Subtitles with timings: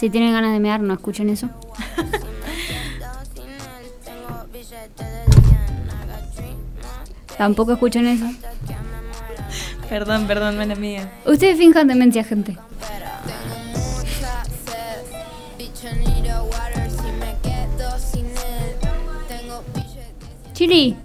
[0.00, 1.50] Si tienen ganas de mear, no escuchen eso.
[7.36, 8.24] Tampoco escuchen eso.
[9.90, 11.12] Perdón, perdón, mala mía.
[11.26, 12.56] Ustedes finjan demencia, gente.
[20.54, 20.96] Chili,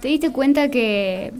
[0.00, 1.32] ¿te diste cuenta que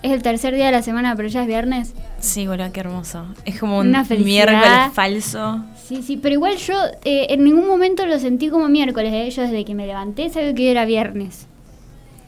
[0.00, 1.92] es el tercer día de la semana, pero ya es viernes?
[2.26, 3.24] Sí, boludo, qué hermoso.
[3.44, 4.46] Es como un Una felicidad.
[4.48, 5.64] miércoles falso.
[5.86, 9.12] Sí, sí, pero igual yo eh, en ningún momento lo sentí como miércoles.
[9.14, 9.30] ¿eh?
[9.30, 11.46] Yo desde que me levanté sabía que era viernes.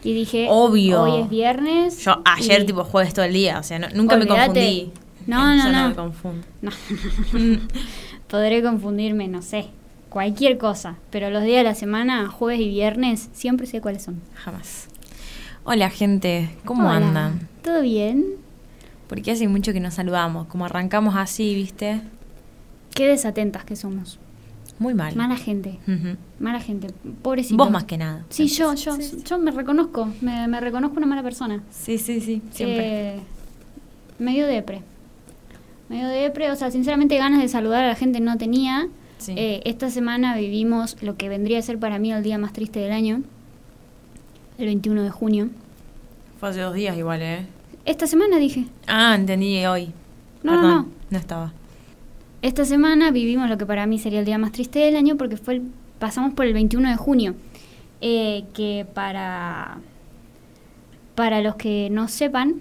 [0.04, 1.02] Y dije, Obvio.
[1.02, 1.98] hoy es viernes.
[2.04, 3.58] Yo ayer, y- tipo, jueves todo el día.
[3.58, 4.46] O sea, no- nunca me Olvídate.
[4.46, 4.92] confundí.
[5.26, 5.88] No, no, Yo no.
[5.88, 6.46] me confundo.
[6.62, 6.70] No.
[8.28, 9.66] Podré confundirme, no sé,
[10.10, 10.96] cualquier cosa.
[11.10, 14.20] Pero los días de la semana, jueves y viernes, siempre sé cuáles son.
[14.34, 14.86] Jamás.
[15.64, 16.50] Hola, gente.
[16.64, 17.48] ¿Cómo Hola, andan?
[17.64, 18.24] ¿Todo bien?
[19.08, 20.46] Porque hace mucho que nos saludamos.
[20.46, 22.02] Como arrancamos así, ¿viste?
[22.94, 24.18] Qué desatentas que somos.
[24.78, 25.16] Muy mal.
[25.16, 25.78] Mala gente,
[26.38, 26.88] mala gente.
[27.22, 27.56] Pobrecito.
[27.56, 28.24] Vos más que nada.
[28.28, 31.62] Sí, yo, yo, yo me reconozco, me, me reconozco una mala persona.
[31.70, 32.42] Sí, sí, sí.
[32.52, 33.16] Siempre.
[33.16, 33.20] Eh,
[34.20, 34.82] medio depre.
[35.88, 38.88] Medio depre, o sea, sinceramente ganas de saludar a la gente no tenía.
[39.18, 39.34] Sí.
[39.36, 42.78] Eh, esta semana vivimos lo que vendría a ser para mí el día más triste
[42.78, 43.22] del año,
[44.58, 45.48] el 21 de junio.
[46.38, 47.46] Fue hace dos días igual, ¿eh?
[47.88, 49.92] Esta semana dije, Ah, entendí hoy.
[50.42, 50.88] No, no, Perdón, no.
[51.10, 51.52] no estaba.
[52.42, 55.36] esta semana vivimos lo que para mí sería el día más triste del año porque
[55.38, 55.62] fue el-
[55.98, 57.34] pasamos por el 21 de junio,
[58.00, 59.78] eh, que para,
[61.14, 62.56] para los que no sepan,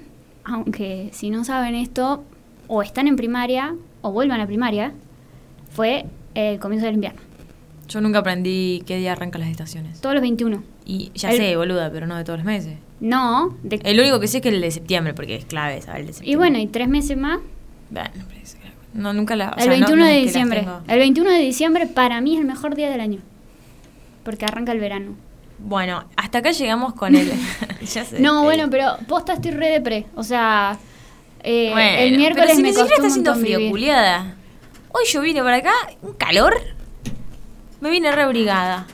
[0.45, 2.23] aunque si no saben esto,
[2.67, 4.93] o están en primaria o vuelvan a primaria,
[5.71, 6.05] fue
[6.35, 7.19] el comienzo del invierno,
[7.89, 9.99] Yo nunca aprendí qué día arrancan las estaciones.
[10.01, 10.63] todos los 21.
[10.89, 12.77] Y ya El- sé, boluda, pero no de todos los meses.
[13.01, 16.01] No, de- El único que sé es que el de septiembre, porque es clave saber
[16.01, 16.31] el de septiembre.
[16.31, 17.39] y bueno, y tres meses más,
[17.89, 18.09] Bueno,
[18.93, 19.49] no, nunca la.
[19.49, 20.65] o el sea, no- 21 no es de diciembre.
[20.87, 23.19] El 21 de diciembre para mí es el mejor día del año,
[24.23, 25.15] porque arranca el verano.
[25.59, 27.31] Bueno, hasta acá llegamos con el.
[27.81, 30.05] ya sé, No, bueno, pero posta estoy re de pre.
[30.15, 30.77] O sea,
[31.43, 33.71] eh, bueno, el miércoles pero si me costó está haciendo frío, vivir.
[33.71, 34.35] culiada.
[34.93, 36.55] Hoy yo vine para acá, un calor.
[37.81, 38.87] Me vine rebrigada.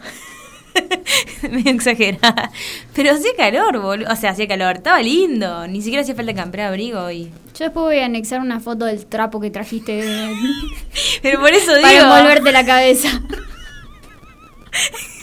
[1.50, 2.52] Medio exagerada.
[2.96, 4.12] Pero hacía calor, boludo.
[4.12, 4.76] O sea, hacía calor.
[4.78, 5.68] Estaba lindo.
[5.68, 7.26] Ni siquiera hacía falta comprar abrigo y.
[7.58, 10.36] Yo después voy a anexar una foto del trapo que trajiste de-
[11.22, 12.04] Pero por eso para digo.
[12.04, 13.22] envolverte la cabeza.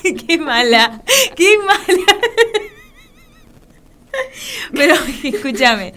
[0.26, 1.02] qué mala.
[1.36, 2.18] Qué mala.
[4.72, 4.94] Pero
[5.24, 5.94] escúchame.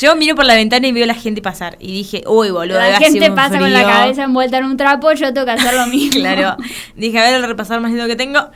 [0.00, 1.76] Yo miro por la ventana y veo a la gente pasar.
[1.78, 2.78] Y dije, uy, boludo.
[2.78, 3.92] la gente pasa con la frío".
[3.92, 6.20] cabeza envuelta en un trapo, yo tengo que hacer lo mismo.
[6.20, 6.56] Claro.
[6.96, 8.48] Dije, a ver, repasar más lindo que tengo.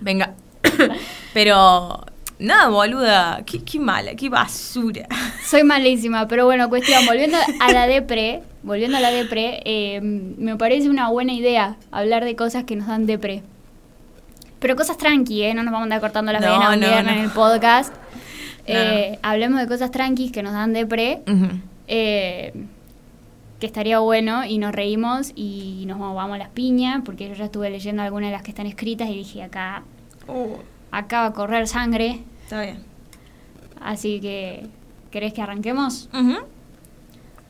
[0.00, 0.34] Venga.
[1.34, 2.04] Pero,
[2.38, 3.42] nada, boluda.
[3.46, 5.06] Qué, qué mala, qué basura.
[5.46, 10.56] Soy malísima, pero bueno, cuestión, volviendo a la depre, volviendo a la depre, eh, me
[10.56, 13.42] parece una buena idea hablar de cosas que nos dan depre.
[14.60, 15.54] Pero cosas tranqui, ¿eh?
[15.54, 17.18] No nos vamos a andar cortando las No, venas un no, viernes no.
[17.18, 17.94] en el podcast.
[18.66, 21.46] Eh, Hablemos de cosas tranquis que nos dan depre, Ujú.
[21.86, 22.52] eh,
[23.60, 27.46] que estaría bueno y nos reímos y nos vamos a las piñas, porque yo ya
[27.46, 29.82] estuve leyendo algunas de las que están escritas y dije, acá,
[30.28, 30.56] Uh,
[30.90, 32.84] acá va a correr sangre, está bien.
[33.80, 34.66] así que,
[35.10, 36.08] ¿querés que arranquemos?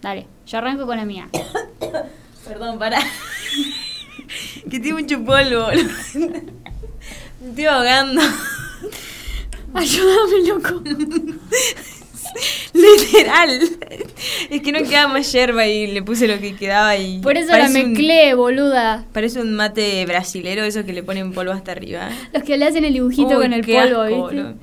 [0.00, 1.28] Dale, yo arranco con la mía.
[2.46, 2.98] Perdón, para.
[4.70, 5.66] que tiene mucho polvo.
[7.40, 8.22] Me estoy ahogando.
[9.74, 10.82] Ayúdame, loco.
[12.72, 13.60] Literal.
[14.50, 17.18] Es que no quedaba más yerba y le puse lo que quedaba y.
[17.20, 19.04] Por eso la un- mezclé, boluda.
[19.12, 22.08] Parece un mate brasilero, eso que le ponen polvo hasta arriba.
[22.32, 24.54] Los que le hacen el dibujito Uy, con el polvo, asco, ¿viste?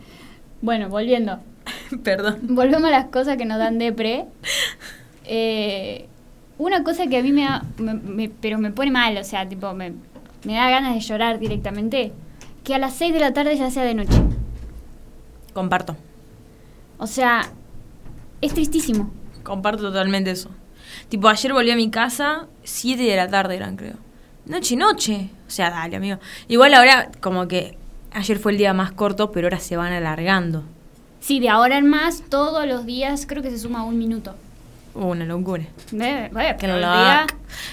[0.61, 1.39] Bueno, volviendo.
[2.03, 2.39] Perdón.
[2.43, 4.25] Volvemos a las cosas que nos dan depre.
[5.25, 6.05] Eh,
[6.57, 9.47] una cosa que a mí me da, me- me- pero me pone mal, o sea,
[9.47, 9.93] tipo, me,
[10.43, 12.11] me da ganas de llorar directamente,
[12.63, 14.17] que a las 6 de la tarde ya sea de noche.
[15.53, 15.95] Comparto.
[16.97, 17.49] O sea,
[18.41, 19.11] es tristísimo.
[19.45, 20.49] Comparto totalmente eso.
[21.07, 23.93] Tipo, ayer volví a mi casa, 7 de la tarde eran, creo.
[24.45, 25.29] Noche, noche.
[25.47, 26.17] O sea, dale, amigo.
[26.47, 27.77] Igual ahora, como que
[28.11, 30.63] ayer fue el día más corto, pero ahora se van alargando.
[31.19, 34.35] Sí, de ahora en más, todos los días creo que se suma un minuto.
[34.93, 35.65] Una locura.
[36.57, 37.27] Que el lo día-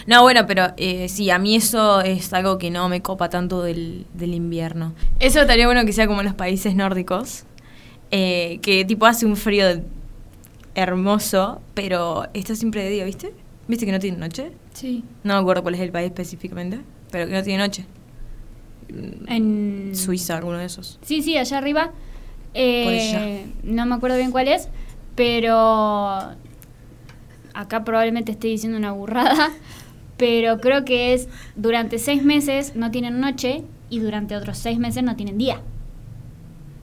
[0.06, 3.62] No, bueno, pero eh, sí, a mí eso es algo que no me copa tanto
[3.62, 4.92] del, del invierno.
[5.20, 7.44] Eso estaría bueno que sea como en los países nórdicos,
[8.10, 9.80] eh, que tipo hace un frío
[10.74, 13.32] hermoso, pero está siempre de día, ¿viste?
[13.68, 14.52] ¿Viste que no tiene noche?
[14.74, 15.04] Sí.
[15.24, 16.80] No me acuerdo cuál es el país específicamente,
[17.10, 17.86] pero que no tiene noche.
[19.28, 20.98] En Suiza, alguno de esos.
[21.02, 21.92] Sí, sí, allá arriba.
[22.54, 23.46] Eh.
[23.62, 24.68] No me acuerdo bien cuál es,
[25.14, 26.34] pero
[27.54, 29.50] acá probablemente esté diciendo una burrada,
[30.22, 35.02] Pero creo que es durante seis meses no tienen noche y durante otros seis meses
[35.02, 35.60] no tienen día.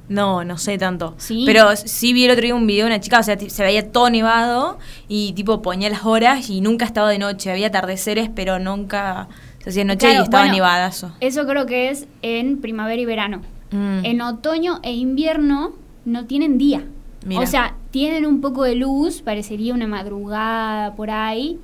[0.09, 1.13] No, no sé tanto.
[1.17, 1.43] Sí.
[1.45, 3.91] Pero sí vi el otro día un video de una chica, o sea, se veía
[3.91, 7.51] todo nevado y tipo ponía las horas y nunca estaba de noche.
[7.51, 9.29] Había atardeceres, pero nunca
[9.63, 11.11] se hacía noche Claro, y estaba bueno, nevadazo.
[11.19, 13.41] Eso creo que es en primavera y verano.
[13.71, 14.03] Mm.
[14.03, 15.73] En otoño e invierno
[16.05, 16.83] no tienen día.
[17.25, 17.41] Mira.
[17.41, 21.59] O sea, tienen un poco de luz, parecería una madrugada por ahí,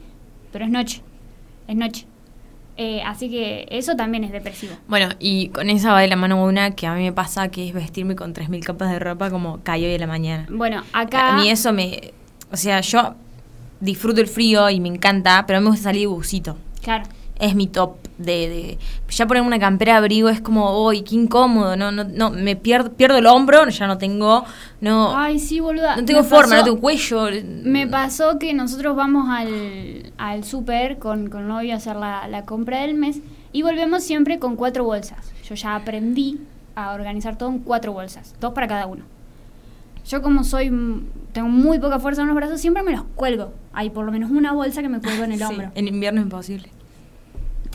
[0.51, 1.01] pero es noche.
[1.67, 2.05] Es noche.
[2.77, 4.75] Eh, así que eso también es depresivo.
[4.87, 7.67] Bueno, y con esa va de la mano una que a mí me pasa, que
[7.67, 10.45] es vestirme con 3.000 capas de ropa como cayó hoy de la mañana.
[10.49, 11.35] Bueno, acá.
[11.35, 12.13] A mí eso me...
[12.51, 13.15] O sea, yo
[13.79, 16.57] disfruto el frío y me encanta, pero a mí me gusta salir de busito.
[16.81, 17.05] Claro.
[17.39, 18.77] Es mi top de, de-
[19.09, 22.55] ya ponerme una campera de abrigo es como, uy, qué incómodo, no, no, no, me
[22.55, 24.43] pierdo, pierdo el hombro, ya no tengo,
[24.81, 25.95] no, Ay, sí, boluda.
[25.97, 27.27] no tengo Me forma, pasó- no tengo cuello.
[27.63, 32.45] Me pasó que nosotros vamos al, al súper con, con novio a hacer la, la
[32.45, 33.19] compra del mes
[33.51, 35.31] y volvemos siempre con cuatro bolsas.
[35.47, 36.39] Yo ya aprendí
[36.75, 39.03] a organizar todo en cuatro bolsas, dos para cada uno.
[40.07, 40.71] Yo como soy,
[41.31, 43.53] tengo muy poca fuerza en los brazos, siempre me los cuelgo.
[43.73, 45.71] Hay por lo menos una bolsa que me cuelgo en el Sí, hombro.
[45.73, 46.69] en invierno es imposible.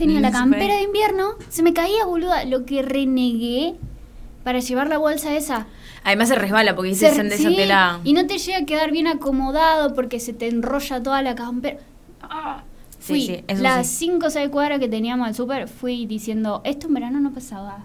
[0.01, 3.75] Tenía la Mm, se campera de invierno, se me caía, boluda, lo que renegué
[4.43, 5.67] para llevar la bolsa esa.
[6.03, 7.99] Además se resbala porque Se- esa sí, tela.
[8.03, 11.77] Y no te llega a quedar bien acomodado porque se te enrolla toda la campera.
[12.23, 12.63] Ah.
[12.99, 13.87] Fui sí, las.
[13.87, 17.79] 5 o 6 cuadras que teníamos al súper, fui diciendo, esto en verano no pasaba.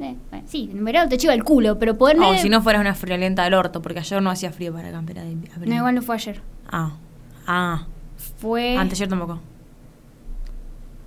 [0.00, 2.26] Eh, bueno, sí, en verano te chiva el culo, pero poderme...
[2.26, 4.90] O Oh, si no fueras una friolenta del orto, porque ayer no hacía frío para
[4.90, 5.66] campera de abrigo.
[5.66, 6.42] No, igual no fue ayer.
[6.68, 6.92] Ah,
[7.46, 7.86] ah,
[8.38, 8.76] Fue...
[8.76, 9.40] anteayer tampoco.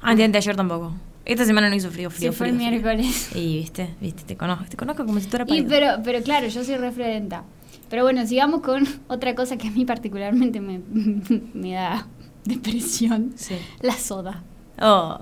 [0.02, 0.94] Ante anteayer tampoco.
[1.26, 2.82] Esta semana no hizo frío, frío, Sí, fue el frío, frío.
[2.82, 3.30] miércoles.
[3.36, 6.48] Y viste, viste, te conozco, te conozco como si tú eras Y, pero, pero claro,
[6.48, 7.44] yo soy refriolenta.
[7.90, 10.80] Pero bueno, sigamos con otra cosa que a mí particularmente me,
[11.54, 12.08] me da
[12.46, 13.34] depresión.
[13.36, 13.56] Sí.
[13.82, 14.44] La soda.
[14.82, 15.20] Oh,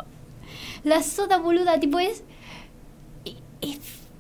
[0.84, 2.24] La soda boluda, tipo es.
[3.60, 3.80] Es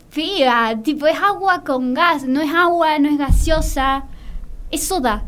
[0.10, 4.06] fea, tipo es agua con gas, no es agua, no es gaseosa,
[4.71, 5.24] es soda.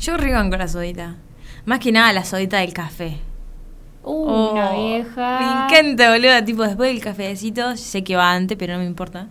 [0.00, 1.16] yo rigan con la sodita.
[1.64, 3.18] Más que nada la sodita del café.
[4.02, 5.66] Uh, Oh, una vieja.
[5.68, 6.44] Me encanta, boludo.
[6.44, 9.28] Tipo, después del cafecito, sé que va antes, pero no me importa.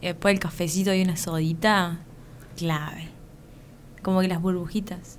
[0.00, 1.98] Y después del cafecito hay una sodita
[2.56, 3.08] clave.
[4.02, 5.18] Como que las burbujitas.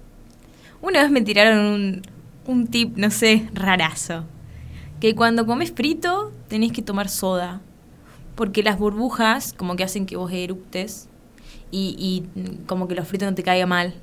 [0.81, 2.01] Una vez me tiraron un,
[2.47, 4.25] un tip, no sé, rarazo.
[4.99, 7.61] Que cuando comes frito, tenés que tomar soda.
[8.35, 11.07] Porque las burbujas, como que hacen que vos eructes.
[11.69, 13.93] Y, y como que los fritos no te caiga mal.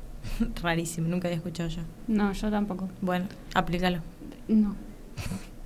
[0.62, 1.82] Rarísimo, nunca había escuchado yo.
[2.06, 2.88] No, yo tampoco.
[3.00, 4.00] Bueno, aplícalo.
[4.48, 4.76] No.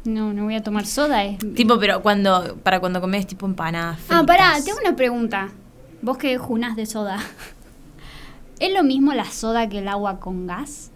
[0.05, 1.25] No, no voy a tomar soda.
[1.25, 1.38] Es...
[1.55, 3.99] Tipo, pero cuando para cuando comes tipo empanadas.
[4.08, 5.49] Ah, pará, tengo una pregunta.
[6.02, 7.19] Vos que junás de soda.
[8.61, 10.90] ¿Es lo mismo la soda que el agua con gas?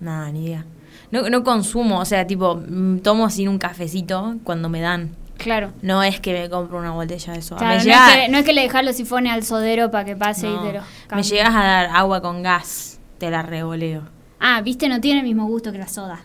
[0.00, 0.64] Nada, ni idea.
[1.10, 5.10] No, no consumo, o sea, tipo, mm, tomo así un cafecito cuando me dan.
[5.36, 5.72] Claro.
[5.82, 7.58] No es que me compro una botella de soda.
[7.58, 10.04] Claro, me, no, es que, no es que le dejás los sifones al sodero para
[10.04, 10.84] que pase no, y te los
[11.14, 14.02] me llegas a dar agua con gas, te la revoleo.
[14.40, 16.20] Ah, viste, no tiene el mismo gusto que la soda.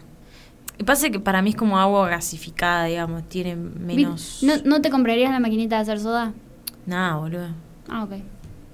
[0.80, 4.40] Y pasa que para mí es como agua gasificada, digamos, tiene menos...
[4.42, 6.31] ¿No, ¿No te comprarías la maquinita de hacer soda?
[6.86, 7.50] Nada, boludo.
[7.90, 8.12] Ah, ok.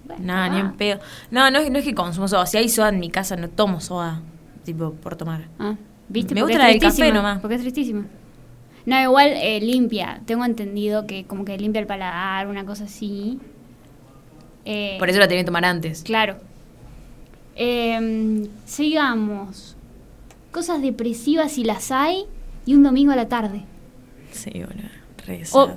[0.05, 0.99] Bueno, Nada, ni en pedo.
[1.31, 2.45] No, no es, no es que consumo soda.
[2.45, 4.21] Si hay soda en mi casa, no tomo soda,
[4.63, 5.47] tipo, por tomar.
[5.57, 5.75] Ah,
[6.07, 6.35] ¿viste?
[6.35, 7.39] Me Porque gusta la del café nomás.
[7.39, 8.05] Porque es tristísima.
[8.85, 10.21] No, igual eh, limpia.
[10.25, 13.39] Tengo entendido que como que limpia el paladar, una cosa así.
[14.63, 16.03] Eh, Por eso la tenía que tomar antes.
[16.03, 16.35] Claro.
[17.55, 19.74] Em, sigamos.
[20.55, 22.23] Cosas depresivas si las hay
[22.65, 23.63] y un domingo a la tarde.
[24.31, 24.87] Sí, boludo.
[25.27, 25.73] Re O, sad.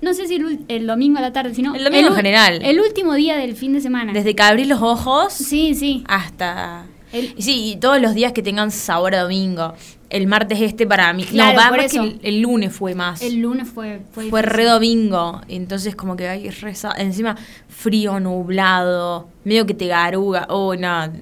[0.00, 0.36] no sé si
[0.68, 1.74] el, domingo a la tarde, sino...
[1.74, 2.60] El domingo en general.
[2.62, 4.14] El último día del fin de semana.
[4.14, 6.04] Desde que abrí los ojos Sí, sí.
[6.08, 6.86] hasta...
[7.12, 9.74] El- sí, y todos los días que tengan sabor a domingo.
[10.08, 11.24] El martes este para mí...
[11.24, 13.20] Claro, no, más que el, el lunes fue más.
[13.20, 14.00] El lunes fue...
[14.12, 15.42] Fue, fue re domingo.
[15.48, 17.36] Entonces como que hay re sa- Encima
[17.68, 20.46] frío, nublado, medio que te garuga.
[20.48, 21.12] Oh, no.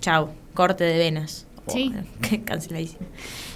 [0.00, 0.30] Chau.
[0.54, 1.46] Corte de venas.
[1.68, 1.92] Oh, Sí.
[2.44, 3.06] canceladísimo.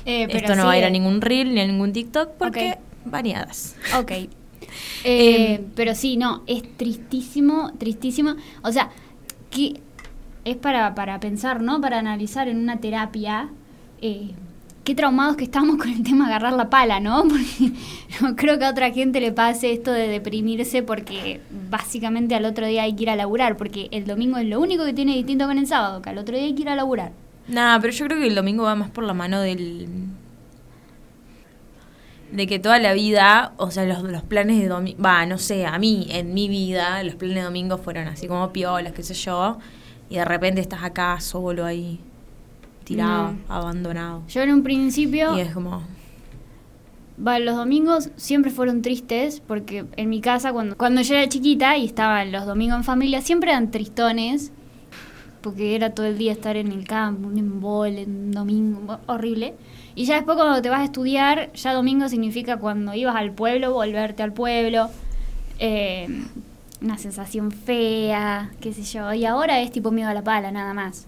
[0.05, 3.77] Eh, Esto no va a ir a ningún reel ni a ningún TikTok porque variadas.
[3.99, 4.13] Ok.
[5.05, 8.37] Eh, Em, pero sí, no, es tristísimo, tristísimo.
[8.63, 8.91] O sea,
[9.51, 9.81] que
[10.45, 11.81] es para, para pensar, ¿no?
[11.81, 13.49] Para analizar en una terapia.
[14.01, 14.31] eh,
[14.85, 17.23] qué traumados que estamos con el tema de agarrar la pala, ¿no?
[17.29, 17.73] Porque
[18.23, 21.41] no creo que a otra gente le pase esto de deprimirse porque
[21.71, 24.85] básicamente al otro día hay que ir a laburar, porque el domingo es lo único
[24.85, 27.13] que tiene distinto con el sábado, que al otro día hay que ir a laburar.
[27.49, 29.89] Nada, pero yo creo que el domingo va más por la mano del.
[32.31, 35.03] De que toda la vida, o sea, los, los planes de domingo.
[35.03, 38.53] Va, no sé, a mí, en mi vida, los planes de domingo fueron así como
[38.53, 39.59] piolas, qué sé yo.
[40.09, 42.01] Y de repente estás acá solo ahí,
[42.85, 43.39] tirado, No.
[43.49, 44.23] abandonado.
[44.29, 45.83] Yo en un principio, Y es como,
[47.27, 51.77] va, los domingos siempre fueron tristes porque en mi casa cuando, cuando yo era chiquita
[51.77, 54.53] y estaban los domingos en familia, siempre eran tristones
[55.43, 59.55] porque era todo el día estar en el campo, un embole, un domingo, horrible.
[59.95, 63.73] Y ya después cuando te vas a estudiar, ya domingo significa cuando ibas al pueblo,
[63.75, 64.89] volverte al pueblo,
[65.59, 66.09] eh,
[66.81, 69.13] una sensación fea, qué sé yo.
[69.13, 71.07] Y ahora es tipo miedo a la pala, nada más.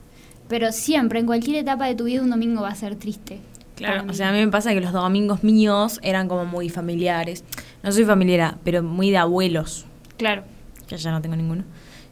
[0.49, 3.41] Pero siempre, en cualquier etapa de tu vida, un domingo va a ser triste.
[3.76, 7.43] Claro, o sea, a mí me pasa que los domingos míos eran como muy familiares.
[7.83, 9.85] No soy familiar, pero muy de abuelos,
[10.17, 10.45] Claro.
[10.87, 11.64] que ya no tengo ninguno.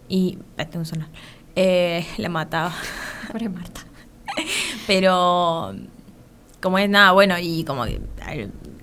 [0.09, 1.09] Y eh, tengo un celular.
[1.57, 2.75] Eh, la mataba.
[3.31, 3.83] Pobre Marta.
[4.87, 5.75] Pero
[6.61, 8.01] como es nada, bueno, y como que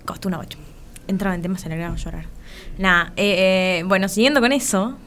[0.06, 0.58] costó una ocho.
[1.08, 2.26] Entraba en temas, alegraba a llorar.
[2.78, 4.98] Nada, eh, eh, bueno, siguiendo con eso,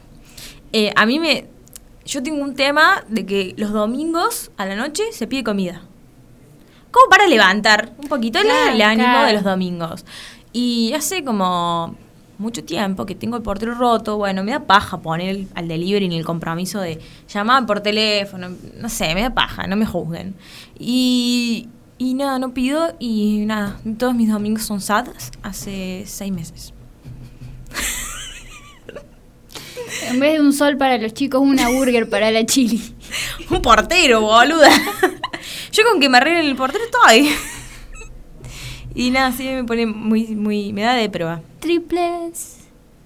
[0.71, 1.47] eh, a mí me...
[2.05, 5.81] Yo tengo un tema de que los domingos a la noche se pide comida.
[6.91, 9.27] Como para levantar un poquito el- ánimo claro.
[9.27, 10.05] de los domingos.
[10.51, 11.95] Y hace como
[12.37, 16.17] mucho tiempo que tengo el portero roto, bueno, me da paja poner al delivery ni
[16.17, 18.49] el compromiso de llamar por teléfono,
[18.79, 20.35] no sé, me da paja, no me juzguen.
[20.79, 25.07] Y, y nada, no pido y nada, todos mis domingos son sad
[25.41, 26.73] hace seis meses.
[30.09, 32.81] En vez de un sol para los chicos, una burger para la chili.
[33.49, 34.69] Un portero, boluda.
[35.71, 37.29] Yo con que me arreglen el portero estoy.
[38.95, 41.41] Y nada, sí me pone muy, muy, me da de prueba.
[41.59, 42.59] Triples,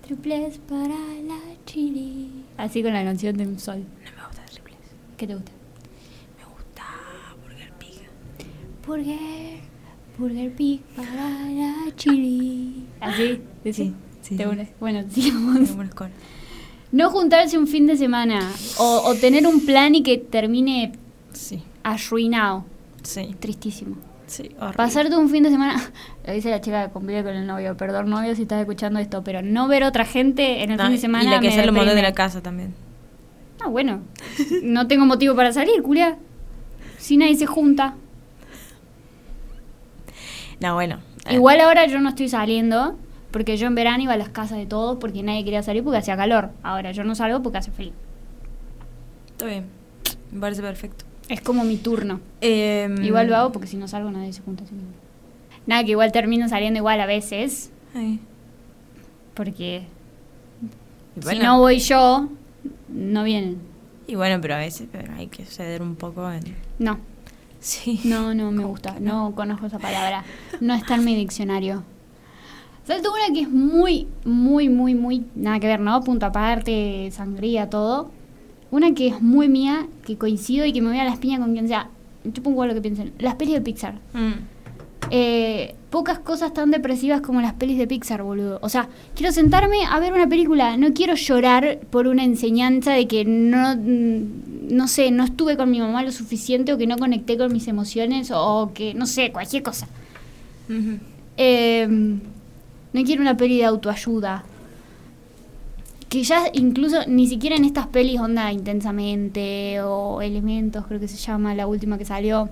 [0.06, 0.90] triples para
[1.28, 2.30] la chili.
[2.58, 3.80] Así con la canción de un sol.
[4.06, 4.78] No me gusta triples.
[5.16, 5.52] ¿Qué te gusta?
[6.38, 6.84] Me gusta
[7.42, 8.02] Burger Pig.
[8.86, 9.60] Burger,
[10.18, 12.86] Burger Pig para la chili.
[13.00, 13.40] ¿Así?
[13.72, 14.36] Sí, sí.
[14.36, 14.68] De una.
[14.82, 15.70] Bueno, sigamos.
[16.92, 20.94] No juntarse un fin de semana o, o tener un plan y que termine
[21.34, 22.66] Sí, arruinado.
[23.04, 23.96] sí, Tristísimo.
[24.28, 24.52] Sí.
[24.60, 24.78] horrible.
[24.78, 25.82] Pasarte un fin de semana,
[26.26, 29.24] lo dice la chica que convive con el novio, perdón novio si estás escuchando esto,
[29.24, 31.24] pero no ver otra gente en el No, fin de semana.
[31.24, 32.74] y la que me modelos de la casa también.
[33.64, 34.02] Ah, bueno.
[34.64, 36.18] No tengo motivo para salir, culia.
[37.00, 37.96] Si nadie se junta.
[40.60, 41.00] No, bueno.
[41.26, 42.98] eh, Igual ahora yo no estoy saliendo,
[43.32, 45.98] porque yo en verano iba a las casas de todos porque nadie quería salir porque
[46.00, 46.52] hacía calor.
[46.64, 47.94] Ahora yo no salgo porque hace frío.
[49.32, 49.66] Está bien.
[50.32, 51.06] Me parece perfecto.
[51.30, 52.20] Es como mi turno.
[52.42, 54.64] Em, Igual lo hago porque si no salgo nadie se junta.
[55.66, 58.20] Nada, que igual termino saliendo igual a veces, ay.
[59.34, 59.84] porque
[61.22, 62.30] si no voy yo,
[62.88, 63.58] no vienen.
[64.08, 66.44] Y bueno, pero a veces pero hay que ceder un poco en...
[66.80, 66.98] No,
[67.60, 68.00] Sí.
[68.06, 68.96] no, no me gusta.
[69.02, 70.24] No conozco esa palabra.
[70.62, 71.84] No está en mi diccionario.
[72.86, 75.26] Salto una que es muy, muy, muy, muy.
[75.36, 76.02] Nada que ver, ¿no?
[76.02, 78.12] Punto aparte, sangría, todo.
[78.72, 81.54] Una que es muy mía, que coincido y que me voy a las piñas con
[81.54, 81.90] quien sea.
[82.24, 83.14] Yo pongo lo que piensen.
[83.20, 83.96] Las pelis de Pixar.
[84.14, 84.34] Mm.
[85.10, 88.60] Eh, pocas cosas tan depresivas como las pelis de Pixar, boludo.
[88.62, 90.76] O sea, quiero sentarme a ver una película.
[90.76, 95.72] No quiero llorar por una enseñanza de que no, mm, no sé, no estuve con
[95.72, 99.32] mi mamá lo suficiente o que no conecté con mis emociones o que, no sé,
[99.32, 99.88] cualquier cosa.
[101.38, 104.44] Eh, no quiero una peli de autoayuda.
[106.10, 111.18] Que ya incluso ni siquiera en estas pelis onda intensamente o elementos, creo que se
[111.18, 112.50] llama la última que salió.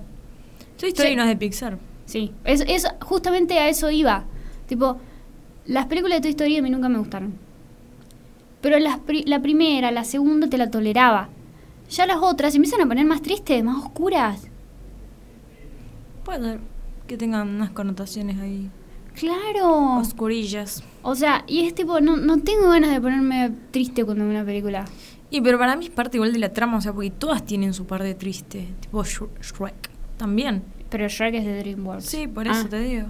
[0.78, 1.16] Toy Story Sí.
[1.16, 1.78] no es de Pixar.
[2.04, 4.24] Sí, es, es justamente a eso iba.
[4.68, 4.98] Tipo,
[5.64, 7.34] las películas de Toy Story a mí nunca me gustaron.
[8.60, 11.28] Pero las pri- la primera, la segunda te la toleraba.
[11.90, 14.48] Ya las otras se empiezan a poner más tristes, más oscuras.
[16.24, 16.58] Puede
[17.06, 18.68] que tengan unas connotaciones ahí
[19.18, 19.98] Claro.
[19.98, 20.82] oscurillas.
[21.02, 24.44] O sea, y es tipo, no, no tengo ganas de ponerme triste cuando veo una
[24.44, 24.84] película.
[25.30, 27.74] Y pero para mí es parte igual de la trama, o sea, porque todas tienen
[27.74, 28.68] su parte triste.
[28.80, 30.62] Tipo Shre- Shrek también.
[30.90, 32.04] Pero Shrek es de DreamWorks.
[32.04, 32.68] Sí, por eso Ah.
[32.70, 33.06] te digo.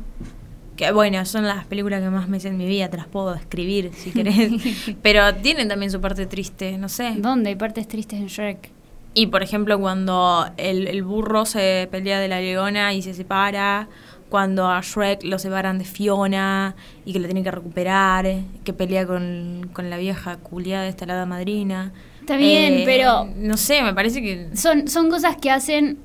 [0.77, 3.33] Que bueno, son las películas que más me hice en mi vida, te las puedo
[3.35, 4.53] describir si querés.
[5.03, 7.15] pero tienen también su parte triste, no sé.
[7.19, 8.71] ¿Dónde hay partes tristes en Shrek?
[9.15, 13.89] Y por ejemplo, cuando el, el burro se pelea de la leona y se separa,
[14.29, 18.27] cuando a Shrek lo separan de Fiona y que lo tiene que recuperar,
[18.65, 21.93] que pelea con, con la vieja culiada de esta lada madrina.
[22.21, 24.51] Está bien, pero- No sé, me parece que.
[24.57, 25.99] Son, son cosas que hacen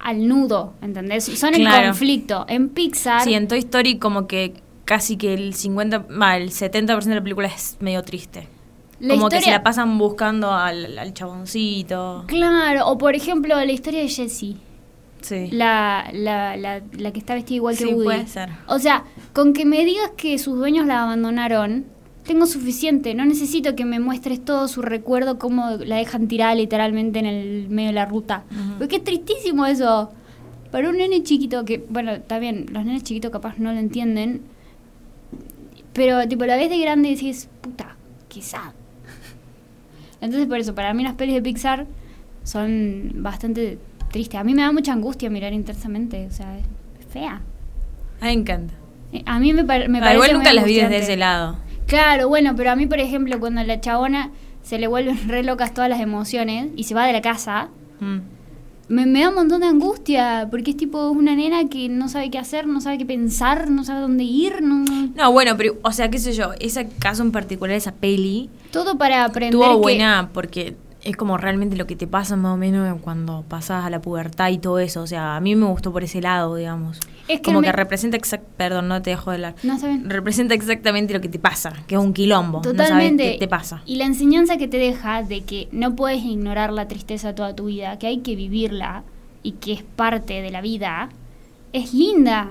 [0.00, 1.24] al nudo, ¿entendés?
[1.24, 1.88] Son el Claro.
[1.88, 2.44] conflicto.
[2.48, 3.22] En Pixar...
[3.22, 4.54] Sí, en Toy Story, como que
[4.84, 8.48] casi que el 50, va, el 70% de la película es medio triste.
[8.98, 12.24] La como que se la pasan buscando al, al chaboncito.
[12.26, 14.56] Claro, o por ejemplo la historia de Jessie.
[15.22, 15.48] Sí.
[15.50, 18.04] La, la, la, la que está vestida igual que Woody.
[18.04, 18.50] puede ser.
[18.66, 21.86] O sea, con que me digas que sus dueños la abandonaron,
[22.24, 23.14] tengo suficiente.
[23.14, 27.68] No necesito que me muestres todo su recuerdo, cómo la dejan tirada literalmente en el
[27.68, 28.44] medio de la ruta.
[28.78, 30.12] Porque es tristísimo eso.
[30.70, 34.42] para un nene chiquito que, bueno, está bien, los nenes chiquitos capaz no lo entienden,
[35.92, 37.96] pero tipo la vez de grande y decís, puta,
[38.40, 38.72] sad.
[40.20, 41.86] Entonces por eso, para mí las pelis de Pixar
[42.44, 43.78] son bastante
[44.12, 44.38] tristes.
[44.38, 46.64] A mí me da mucha angustia mirar intensamente, o sea, es
[47.12, 47.40] fea.
[48.20, 48.74] A mí me encanta.
[49.12, 51.56] Eh, A mí me, par- me Ah, parece igual nunca las vi desde ese lado.
[51.86, 54.30] Claro, bueno, pero a mí, por ejemplo, cuando la chabona
[54.62, 57.68] se le vuelven re locas todas las emociones y se va de la casa,
[58.00, 58.18] Mm.
[58.88, 62.30] me, me da un montón de angustia, porque es tipo una nena que no sabe
[62.30, 65.74] qué hacer, no sabe qué pensar, no sabe dónde ir, no, no- No, bueno, pero,
[65.82, 69.76] o sea, qué sé yo, ese caso en particular, esa peli, todo para aprender estuvo
[69.76, 73.84] que- buena porque es como realmente lo que te pasa más o menos cuando pasas
[73.84, 75.02] a la pubertad y todo eso.
[75.02, 77.00] O sea, a mí me gustó por ese lado, digamos.
[77.28, 79.54] Es que como me- que representa exact perdón, no te dejo de hablar.
[79.64, 80.08] No, está bien.
[80.08, 82.58] Representa exactamente lo que te pasa, que es un quilombo.
[82.58, 83.22] No Totalmente.
[83.24, 83.82] sabes qué te pasa.
[83.86, 87.66] Y la enseñanza que te deja de que no puedes ignorar la tristeza toda tu
[87.66, 89.02] vida, que hay que vivirla
[89.42, 91.08] y que es parte de la vida,
[91.72, 92.50] es linda.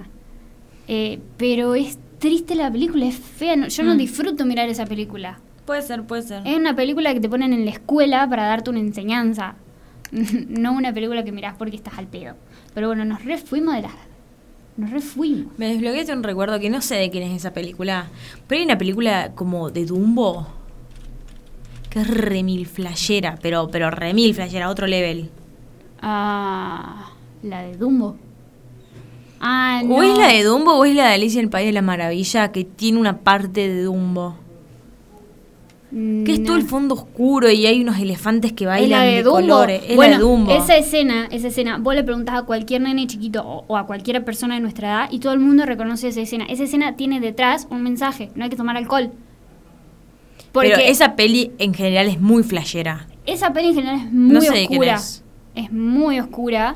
[0.88, 3.56] Eh, pero es triste la película, es fea.
[3.56, 3.98] no- yo no Mm.
[3.98, 5.40] disfruto mirar esa película.
[5.72, 6.42] Puede ser, puede ser.
[6.46, 9.56] Es una película que te ponen en la escuela para darte una enseñanza.
[10.12, 12.36] no una película que mirás porque estás al pedo.
[12.74, 13.92] Pero bueno, nos refuimos de la...
[14.76, 15.58] Nos refuimos.
[15.58, 18.08] Me desbloqueaste un recuerdo que no sé de quién es esa película.
[18.48, 20.46] Pero hay una película como de Dumbo.
[21.90, 25.30] Que es remil flashera, pero, pero remil flashera, otro level.
[26.02, 27.14] Ah,
[27.44, 28.18] la de Dumbo.
[29.40, 29.96] Ah, no.
[29.96, 31.82] O es la de Dumbo o es la de Alicia en el País de la
[31.82, 34.41] Maravilla que tiene una parte de Dumbo.
[35.92, 39.24] Que es todo el fondo oscuro y hay unos elefantes que bailan la de, de,
[39.24, 39.84] colores.
[39.90, 40.52] Es bueno, la de Dumbo.
[40.56, 44.24] esa escena, esa escena, vos le preguntás a cualquier nene chiquito o, o a cualquier
[44.24, 46.46] persona de nuestra edad y todo el mundo reconoce esa escena.
[46.46, 49.12] Esa escena tiene detrás un mensaje, no hay que tomar alcohol.
[50.52, 53.08] Porque Pero esa peli en general es muy flashera.
[53.26, 54.96] esa peli en general es muy No sé oscura.
[54.96, 55.24] es.
[55.56, 56.76] Es muy oscura.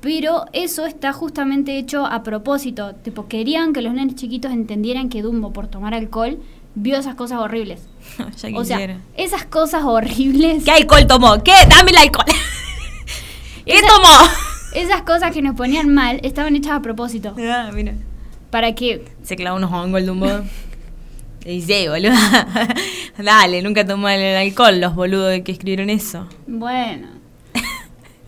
[0.00, 2.94] Pero eso está justamente hecho a propósito.
[3.02, 6.38] Tipo, querían que los nenes chiquitos entendieran que Dumbo, por tomar alcohol,
[6.74, 7.82] vio esas cosas horribles.
[8.36, 10.64] ya O sea, esas cosas horribles.
[10.64, 11.42] ¿Qué alcohol tomó?
[11.42, 11.52] ¿Qué?
[11.68, 12.26] Dame el alcohol.
[13.64, 14.08] ¿Qué Esa- tomó?
[14.74, 17.34] Esas cosas que nos ponían mal estaban hechas a propósito.
[17.40, 17.94] Ah, mira.
[18.50, 19.04] Para que.
[19.24, 20.28] Se clavó unos hongos el Dumbo.
[21.44, 22.12] Sí, boludo.
[23.18, 26.26] Dale, nunca tomó el alcohol los boludos que escribieron eso.
[26.46, 27.08] Bueno.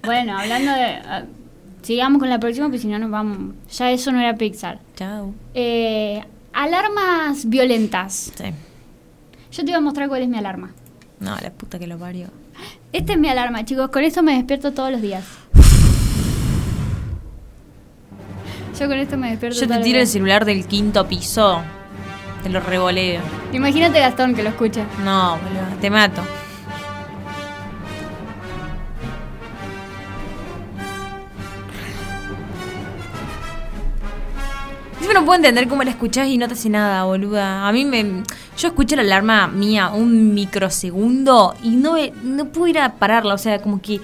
[0.04, 0.84] Bueno, hablando de.
[0.84, 1.24] ah,
[1.82, 3.54] sigamos con la próxima, porque si no nos vamos.
[3.70, 4.80] Ya eso no era Pixar.
[4.96, 5.32] Chao.
[5.54, 8.32] Eh, alarmas violentas.
[8.34, 8.44] Sí.
[9.52, 10.72] Yo te iba a mostrar cuál es mi alarma.
[11.20, 12.28] No, la puta que lo parió.
[12.92, 13.90] Esta es mi alarma, chicos.
[13.90, 15.24] Con esto me despierto todos los días.
[18.78, 21.62] Yo con esto me despierto Yo te tiro el celular del quinto piso.
[22.42, 23.20] Te lo revoleo.
[23.52, 24.86] Imagínate Gastón que lo escucha.
[25.04, 26.22] No, boludo, te mato.
[35.12, 37.68] Yo no puedo entender cómo la escuchás y no te hace nada, boluda.
[37.68, 38.22] A mí me.
[38.56, 43.34] Yo escucho la alarma mía un microsegundo y no, me- no puedo ir a pararla.
[43.34, 44.00] O sea, como que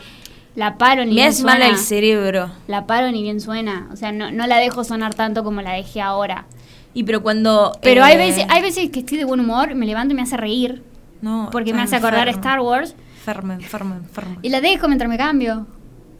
[0.54, 1.72] La paro ni me bien hace mal suena.
[1.72, 2.50] al cerebro.
[2.66, 3.88] La paro ni bien suena.
[3.90, 6.44] O sea, no, no la dejo sonar tanto como la dejé ahora.
[6.92, 7.72] Y pero cuando.
[7.80, 10.22] Pero hay eh, veces, hay veces que estoy de buen humor, me levanto y me
[10.22, 10.82] hace reír.
[11.22, 12.40] No, Porque me hace acordar enfermo.
[12.48, 12.94] Star Wars.
[13.16, 14.36] Enferma, enferma, enferma.
[14.42, 15.66] Y la dejo mientras me cambio.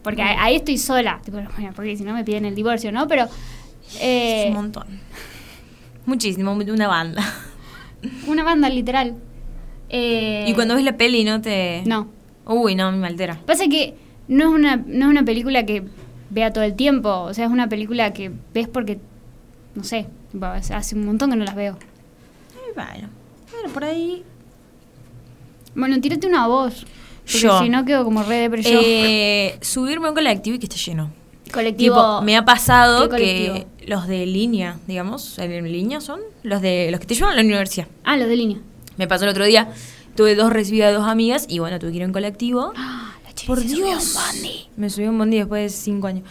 [0.02, 1.20] Porque ahí- ahí estoy sola.
[1.22, 3.06] Tipo, bueno, porque si no me piden el divorcio, ¿no?
[3.06, 3.26] Pero.
[4.00, 4.86] Eh, Es un montón.
[6.06, 7.22] Muchísimo, una banda.
[8.26, 9.14] una banda literal.
[9.90, 11.82] Eh, Y cuando ves la peli no te...
[11.86, 12.08] No.
[12.46, 13.40] Uy, no, me altera.
[13.44, 13.94] Pasa que
[14.26, 15.82] no es una, no es una película que
[16.30, 17.08] vea todo el tiempo.
[17.10, 18.98] O sea, es una película que ves porque.
[19.74, 20.06] No sé.
[20.72, 21.74] hace un montón que no las veo.
[22.54, 23.08] Eh, Bueno,
[23.52, 24.24] bueno, por ahí...
[25.74, 26.86] Bueno, tírate una voz.
[27.24, 27.58] Porque Yo.
[27.60, 28.80] si no quedo como re depresión.
[28.82, 31.10] Eh, subirme a un colectivo y que esté lleno.
[31.50, 31.94] Colectivo.
[31.96, 37.00] Tipo, me ha pasado que los de línea, digamos, en línea son los de los
[37.00, 37.86] que te llevan a la universidad.
[38.04, 38.58] Ah, los de línea.
[38.96, 39.70] Me pasó el otro día,
[40.16, 42.72] tuve dos recibidas de dos amigas y bueno, tuve que ir en colectivo.
[42.76, 44.16] Ah, la Por se subió Dios.
[44.16, 44.66] un bondi.
[44.76, 46.24] Me subí a un bondi después de cinco años.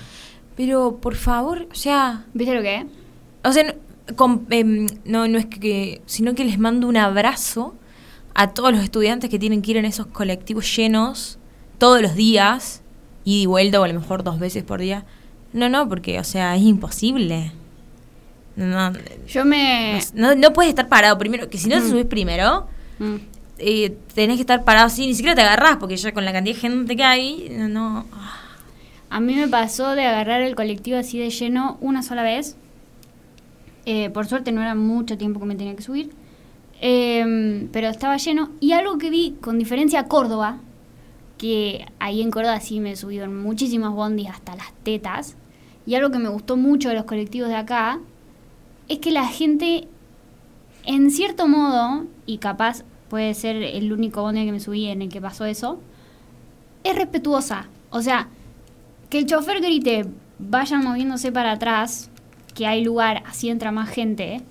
[0.56, 2.86] Pero, por favor, o sea, ¿Viste lo que es?
[3.44, 7.76] O sea, no, con- em, no, no es que- sino que les mando un abrazo
[8.34, 11.38] a todos los estudiantes que tienen que ir en esos colectivos llenos
[11.78, 12.82] todos los días,
[13.32, 15.06] ida y vuelta, o a lo mejor dos veces por día.
[15.54, 17.52] No, no, porque, o sea, es imposible.
[18.56, 18.92] No,
[19.28, 20.00] Yo me.
[20.14, 21.90] no, no puedes estar parado primero, que si no te Mm.
[21.90, 22.68] subís primero,
[23.00, 23.16] Mm.
[23.60, 26.56] eh, tenés que estar parado así, ni siquiera te agarrás, porque ya con la cantidad
[26.56, 28.06] de gente que hay, no, no.
[29.10, 32.58] A mí me pasó de agarrar el colectivo así de lleno una sola vez.
[33.86, 36.12] Eh, por suerte no era mucho tiempo que me tenía que subir.
[36.82, 38.50] Eh, pero estaba lleno.
[38.60, 40.58] Y algo que vi con diferencia a Córdoba,
[41.38, 45.36] que ahí en Córdoba sí me en muchísimos bondis hasta las tetas.
[45.86, 48.02] y algo que me gustó mucho de los colectivos de acá,
[48.90, 49.88] es que la gente,
[50.84, 55.10] en cierto modo, y capaz puede ser el único bondi que me subí en el
[55.10, 55.80] que pasó eso,
[56.84, 57.70] es respetuosa.
[57.90, 58.28] O sea,
[59.10, 60.06] que el chofer grite,
[60.40, 62.10] vayan moviéndose para atrás,
[62.54, 64.42] que hay lugar, así entra más gente.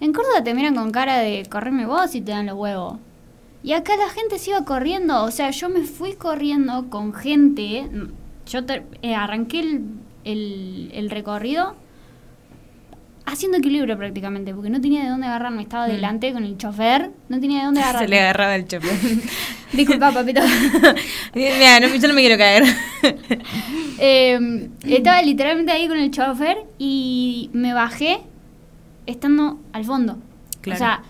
[0.00, 2.98] En Córdoba te miran con cara de correrme vos y te dan los huevos.
[3.62, 7.88] Y acá la gente se iba corriendo, o sea, yo me fui corriendo con gente.
[8.46, 9.82] Yo te- eh, arranqué el,
[10.24, 11.74] el- el recorrido
[13.26, 15.60] haciendo equilibrio prácticamente, porque no tenía de dónde agarrarme.
[15.62, 15.90] Estaba Mm.
[15.90, 18.08] delante con el chofer, no tenía de dónde Se agarrarme.
[18.08, 18.90] le agarraba el chofer.
[19.74, 20.40] Disculpa, papito.
[21.34, 22.64] Mira, no, yo no me quiero caer.
[23.98, 28.20] Eh, estaba literalmente ahí con el chofer y me bajé
[29.06, 30.16] estando al fondo.
[30.62, 30.76] Claro.
[30.76, 31.02] O sea,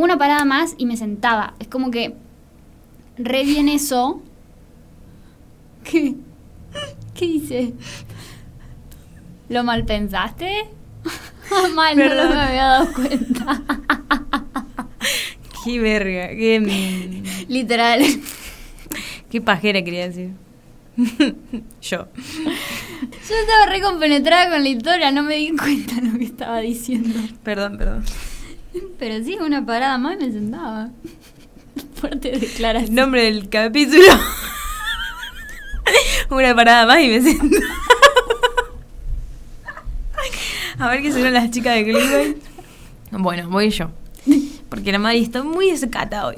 [0.00, 1.54] una parada más y me sentaba.
[1.58, 2.14] Es como que
[3.16, 4.22] re bien eso.
[5.84, 6.14] ¿Qué?
[7.14, 7.74] ¿Qué dice?
[9.48, 10.68] ¿Lo mal pensaste?
[11.74, 13.62] mal, no, me había dado cuenta.
[15.64, 18.02] Qué verga, qué, Literal.
[19.28, 20.30] qué pajera quería decir.
[21.82, 22.08] Yo.
[22.16, 26.60] Yo estaba re compenetrada con la historia, no me di cuenta de lo que estaba
[26.60, 27.18] diciendo.
[27.42, 28.04] Perdón, perdón.
[28.98, 30.90] Pero sí, una parada más y me sentaba.
[31.94, 32.94] Fuerte declaración.
[32.94, 34.02] Nombre del capítulo.
[36.30, 37.56] Una parada más y me siento.
[40.78, 42.36] A ver qué son las chicas de Cleveland.
[43.10, 43.90] Bueno, voy yo.
[44.68, 46.36] Porque la Mari está muy descata hoy.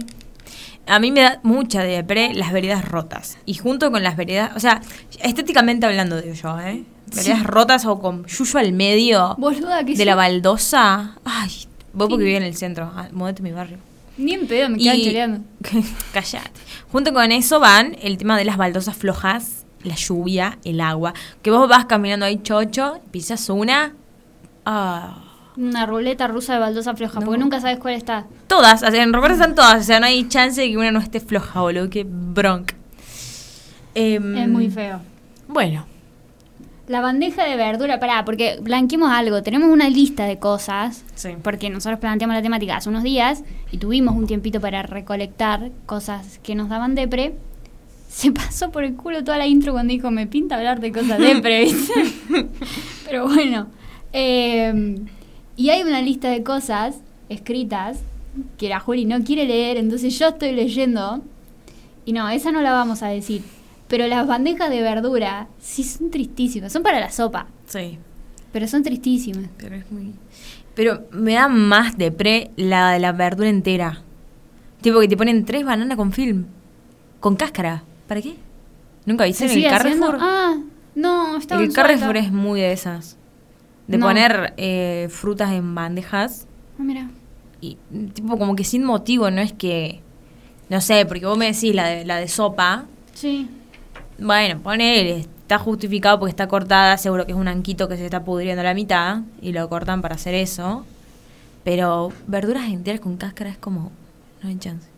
[0.86, 3.38] A mí me da mucha depre las veredas rotas.
[3.46, 4.80] Y junto con las veredas, o sea,
[5.22, 6.82] estéticamente hablando de yo, ¿eh?
[7.14, 7.44] Veredas Sí.
[7.44, 11.18] rotas o con yuyo al medio Boluda, que de la baldosa.
[11.24, 11.50] Ay,
[11.92, 12.90] vos porque vivís en el centro.
[12.94, 13.78] Ah, Mudate a mi barrio.
[14.18, 15.40] Ni en pedo, me quedan choreando.
[16.12, 16.50] Callate.
[16.90, 21.14] Junto con eso van el tema de las baldosas flojas, la lluvia, el agua.
[21.42, 23.94] Que vos vas caminando ahí chocho, pisas una.
[24.66, 25.24] Ah.
[25.56, 27.26] Una ruleta rusa de baldosa floja, No.
[27.26, 28.26] porque nunca sabes cuál está.
[28.46, 30.90] Todas, o sea, en Roberto están todas, o sea, no hay chance de que una
[30.92, 32.74] no esté floja, boludo, qué bronca.
[33.94, 35.00] Em, Es muy feo.
[35.48, 35.86] Bueno,
[36.92, 39.42] La bandeja de verdura, pará, porque blanqueemos algo.
[39.42, 41.30] Tenemos una lista de cosas, sí.
[41.42, 46.38] porque nosotros planteamos la temática hace unos días y tuvimos un tiempito para recolectar cosas
[46.42, 47.32] que nos daban depre.
[48.10, 51.18] Se pasó por el culo toda la intro cuando dijo, me pinta hablar de cosas
[51.18, 51.94] depre, ¿viste?
[53.06, 53.68] Pero bueno.
[54.12, 54.94] eh,
[55.56, 56.96] y hay una lista de cosas
[57.30, 58.00] escritas
[58.58, 61.22] que la Juli no quiere leer, entonces yo estoy leyendo.
[62.04, 63.40] Y no, esa no la vamos a decir.
[63.92, 66.72] Pero las bandejas de verdura sí son tristísimas.
[66.72, 67.98] Son para la sopa, Sí,
[68.50, 69.50] pero son tristísimas.
[69.58, 70.14] pero es muy...
[70.74, 74.00] Pero me da más de pre la de la verdura entera.
[74.80, 76.46] Tipo que te ponen tres bananas con film.
[77.20, 77.82] Con cáscara.
[78.08, 78.36] ¿Para qué?
[79.04, 80.06] ¿Nunca viste el sigue haciendo?
[80.06, 80.26] Carrefour?
[80.26, 80.56] Ah,
[80.94, 83.18] no, está el Carrefour es muy de esas.
[83.88, 84.06] De No.
[84.06, 86.46] poner eh, frutas en bandejas.
[86.78, 87.10] Ah, mira.
[87.60, 87.76] Y
[88.14, 90.00] tipo como que sin motivo, no es que...
[90.70, 92.86] No sé, porque vos me decís la de, la de sopa.
[93.12, 93.50] Sí.
[94.18, 98.24] Bueno, ponele, está justificado porque está cortada, seguro que es un anquito que se está
[98.24, 100.84] pudriendo a la mitad y lo cortan para hacer eso.
[101.64, 103.90] Pero verduras enteras con cáscara es como,
[104.42, 104.88] no hay chance.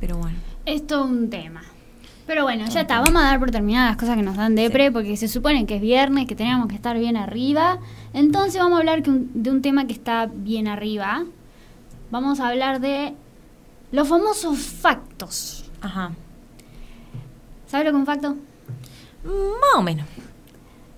[0.00, 0.36] Pero bueno.
[0.66, 1.62] Es todo un tema.
[2.26, 3.00] Pero bueno, ya está.
[3.00, 5.76] Vamos a dar por terminadas las cosas que nos dan depre, porque se supone que
[5.76, 7.78] es viernes, que tenemos que estar bien arriba.
[8.14, 11.24] Entonces vamos a hablar que un- de un tema que está bien arriba.
[12.10, 13.14] Vamos a hablar de
[13.90, 15.70] los famosos factos.
[15.80, 16.12] Ajá.
[17.72, 18.36] ¿Sabes lo que es un facto?
[19.24, 20.06] Más o menos.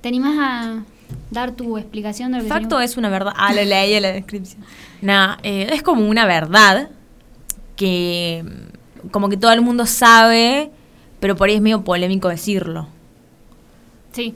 [0.00, 0.82] ¿Te animás a
[1.30, 3.32] dar tu explicación de lo que Facto es una verdad.
[3.36, 4.64] Ah, lo leí en la descripción.
[5.00, 6.90] Nada, eh, es como una verdad
[7.76, 10.72] que mm, como que todo el mundo sabe,
[11.20, 12.88] pero por ahí es medio polémico decirlo.
[14.10, 14.34] Sí.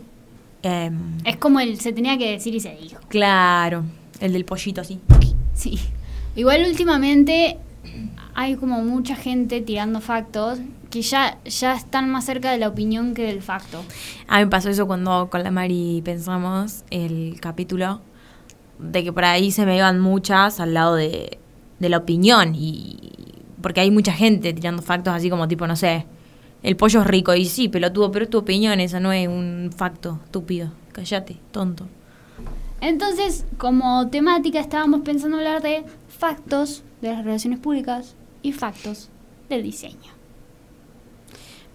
[0.62, 3.00] Em, Es como el se tenía que decir y se dijo.
[3.08, 3.82] claro,
[4.20, 5.00] el del pollito así.
[5.54, 5.76] Sí.
[6.36, 7.58] Igual últimamente
[8.36, 13.14] hay como mucha gente tirando factos que ya, ya están más cerca de la opinión
[13.14, 13.84] que del facto.
[14.26, 18.00] A mí me pasó eso cuando con la Mari pensamos el capítulo,
[18.78, 21.38] de que por ahí se me iban muchas al lado de,
[21.78, 23.12] de la opinión, y
[23.60, 26.06] porque hay mucha gente tirando factos así como tipo, no sé,
[26.62, 29.70] el pollo es rico, y sí, pelotudo, pero es tu opinión, esa no es un
[29.76, 31.86] facto, estúpido, cállate, tonto.
[32.80, 39.08] Entonces, como temática estábamos pensando hablar de factos de las relaciones públicas y factos
[39.48, 40.17] del diseño.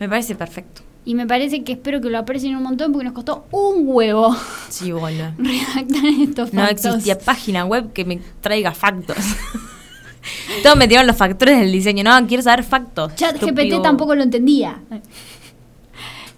[0.03, 0.81] Me parece perfecto.
[1.05, 4.35] Y me parece que espero que lo aprecien un montón porque nos costó un huevo
[4.67, 5.31] Sí, boludo.
[5.37, 6.85] redactar estos No factos.
[6.87, 9.15] existía página web que me traiga factos.
[10.63, 12.03] Todos metieron los factores del diseño.
[12.03, 13.15] No, quiero saber factos.
[13.15, 13.81] Chat GPT estúpido.
[13.81, 14.81] tampoco lo entendía.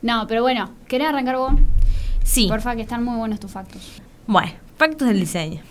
[0.03, 1.53] No, pero bueno, ¿querés arrancar vos?
[2.23, 2.47] Sí.
[2.47, 3.81] Porfa, que están muy buenos tus factos.
[4.27, 5.61] Bueno, factos del diseño.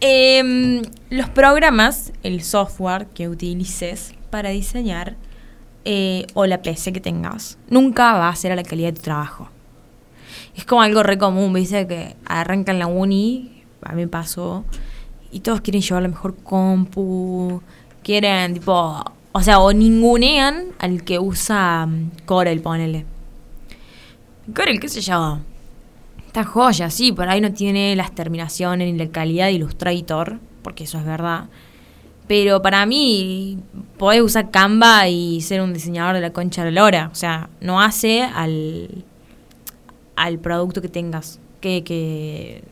[0.00, 5.16] Em, los programas, el software que utilices para diseñar
[5.84, 9.02] eh, o la PC que tengas, nunca va a ser a la calidad de tu
[9.02, 9.48] trabajo.
[10.54, 11.86] Es como algo re común, ¿viste?
[11.86, 14.64] Que arrancan la uni, a mí pasó,
[15.30, 17.62] y todos quieren llevar la mejor compu,
[18.02, 23.06] quieren, tipo, o sea, o ningunean al que usa mm, Corel, ponele.
[24.54, 25.38] Corel, qué sé yo,
[26.26, 30.84] esta joya, sí, por ahí no tiene las terminaciones ni la calidad de Illustrator, porque
[30.84, 31.48] eso es verdad.
[32.30, 33.58] Pero para mí,
[33.98, 37.08] podés usar Canva y ser un diseñador de la concha de la lora.
[37.10, 39.02] O sea, no hace al,
[40.14, 41.40] al producto que tengas.
[41.60, 42.62] Que, que.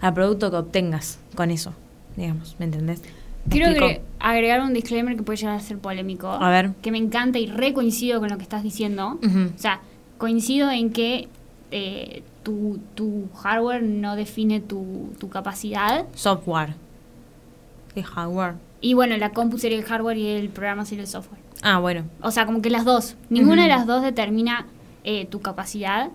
[0.00, 1.74] al producto que obtengas con eso.
[2.16, 3.02] Digamos, ¿me entendés?
[3.44, 6.28] ¿Me Quiero agre- agregar un disclaimer que puede llegar a ser polémico.
[6.30, 6.70] A ver.
[6.80, 9.18] Que me encanta y re coincido con lo que estás diciendo.
[9.22, 9.82] O sea,
[10.16, 11.28] coincido en que
[11.72, 16.06] eh, tu, tu hardware no define tu, tu capacidad.
[16.14, 16.74] Software.
[17.96, 18.56] ¿Qué hardware?
[18.82, 21.40] Y bueno, la compu sería el hardware y el programa sería el software.
[21.62, 22.04] Ah, bueno.
[22.20, 23.16] O sea, como que las dos.
[23.30, 24.66] Ninguna de las dos determina
[25.02, 26.10] eh, tu capacidad.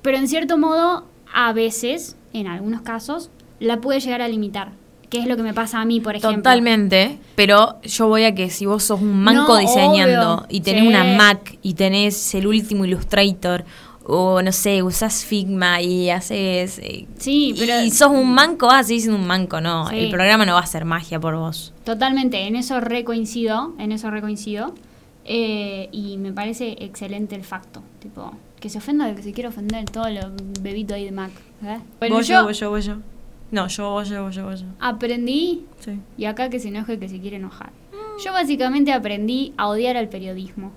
[0.00, 3.28] Pero en cierto modo, a veces, en algunos casos,
[3.58, 4.72] la puede llegar a limitar.
[5.10, 6.38] Que es lo que me pasa a mí, por ejemplo.
[6.38, 10.60] Totalmente, pero yo voy a que si vos sos un manco No, diseñando obvio, y
[10.62, 10.88] tenés sí.
[10.88, 13.66] una Mac y tenés el último Illustrator
[14.04, 16.78] o no sé, usás Figma y haces...
[16.78, 19.88] eh, Sí, pero- Y sos un manco, vas a seguir siendo un manco, no.
[19.88, 19.98] Sí.
[19.98, 21.72] El programa no va a hacer magia por vos.
[21.84, 24.74] Totalmente, en eso recoincido, en eso recoincido.
[25.24, 27.82] Eh, y me parece excelente el facto.
[28.00, 30.20] Tipo, que se ofenda el que se quiere ofender, todo lo
[30.60, 31.30] bebito ahí de Mac.
[31.62, 31.78] ¿eh?
[32.00, 32.96] Bueno, Vos, yo yo, vos, yo, vos, yo.
[33.52, 34.66] No, yo, vos, yo, vos, yo, vos, yo.
[34.80, 35.92] aprendí, Sí.
[36.16, 37.70] y acá que se enoje el que se quiere enojar.
[38.24, 40.72] Yo básicamente aprendí a odiar al periodismo.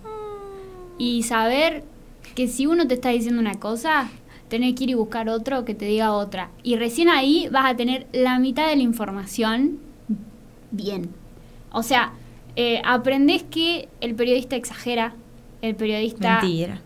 [0.97, 1.83] Y saber
[2.35, 4.09] que si uno te está diciendo una cosa,
[4.49, 6.49] tenés que ir y buscar otro que te diga otra.
[6.63, 9.79] Y recién ahí vas a tener la mitad de la información
[10.71, 11.09] bien.
[11.71, 12.13] O sea,
[12.55, 15.15] eh, aprendés que el periodista exagera,
[15.61, 16.39] el periodista...
[16.41, 16.81] Mentira.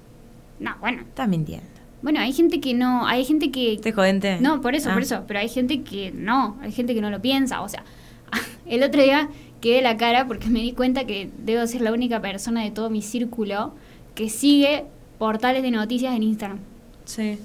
[0.60, 1.02] No, bueno.
[1.02, 1.66] Estás mintiendo.
[2.02, 3.80] Bueno, hay gente que no, hay gente que...
[3.82, 4.40] ¿Te jodente?
[4.40, 4.94] No, por eso, Ah.
[4.94, 5.24] por eso.
[5.28, 7.62] Pero hay gente que no, hay gente que no lo piensa.
[7.62, 7.84] O sea,
[8.66, 9.30] el otro día
[9.62, 12.90] quedé la cara porque me di cuenta que debo ser la única persona de todo
[12.90, 13.74] mi círculo
[14.16, 14.86] que sigue
[15.18, 16.60] portales de noticias en Instagram.
[17.06, 17.40] Sí.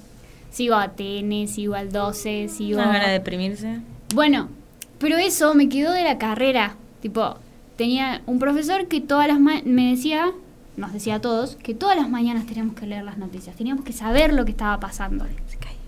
[0.51, 2.77] Sigo a TN, sigo al 12, sigo...
[2.79, 3.79] ¿Una gana de deprimirse?
[4.13, 4.49] Bueno,
[4.99, 6.75] pero eso me quedó de la carrera.
[7.01, 7.37] Tipo,
[7.75, 10.31] tenía un profesor que todas las ma- me decía,
[10.77, 13.93] nos decía a todos, que todas las mañanas teníamos que leer las noticias, teníamos que
[13.93, 15.25] saber lo que estaba pasando.
[15.47, 15.73] Se cae.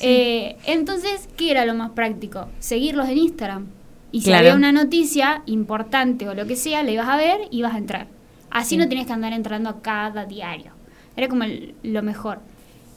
[0.00, 2.48] Eh, entonces, ¿qué era lo más práctico?
[2.60, 3.66] Seguirlos en Instagram.
[4.12, 4.40] Y si Claro.
[4.46, 7.78] había una noticia importante o lo que sea, le ibas a ver y ibas a
[7.78, 8.06] entrar.
[8.50, 8.76] Así Sí.
[8.76, 10.72] no tenías que andar entrando a cada diario.
[11.16, 12.40] Era como el- lo mejor.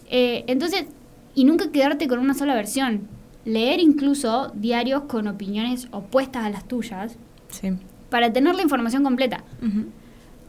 [0.10, 0.86] Eh, entonces,
[1.36, 3.08] y nunca quedarte con una sola versión.
[3.46, 7.18] Leer incluso diarios con opiniones opuestas a las tuyas
[7.50, 7.72] Sí.
[8.10, 9.44] para tener la información completa.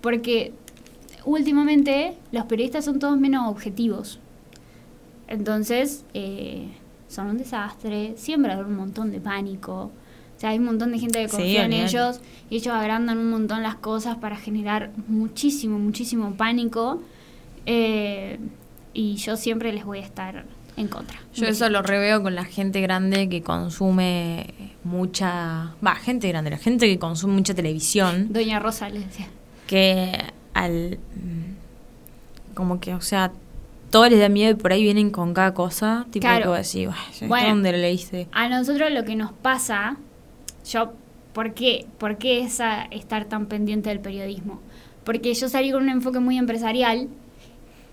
[0.01, 0.53] Porque
[1.25, 4.19] últimamente los periodistas son todos menos objetivos.
[5.29, 6.69] Entonces, eh,
[7.09, 9.91] son un desastre, siembran un montón de pánico.
[10.43, 13.17] O sea, hay un montón de gente que Sí, confía en ellos y ellos agrandan
[13.19, 17.01] un montón las cosas para generar muchísimo, muchísimo pánico.
[17.65, 18.41] Eh,
[18.93, 20.45] y yo siempre les voy a estar
[20.77, 21.21] en contra.
[21.33, 24.53] Yo eso lo reveo con la gente grande que consume
[24.83, 25.75] mucha...
[25.87, 28.33] Va, gente grande, la gente que consume mucha televisión.
[28.33, 29.29] Doña Rosa les decía.
[29.69, 30.19] que
[30.55, 30.99] al
[32.55, 33.31] como que o sea
[33.91, 36.43] todos les da miedo y por ahí vienen con cada cosa tipo Claro.
[36.43, 37.49] que vos decís "Uy, ¿esto Bueno.
[37.51, 38.27] ¿dónde lo leíste?
[38.33, 39.97] A nosotros lo que nos pasa,
[40.65, 40.93] yo,
[41.33, 41.87] ¿por qué?
[41.99, 44.61] ¿Por qué esa, estar tan pendiente del periodismo?
[45.05, 47.09] Porque yo salí con un enfoque muy empresarial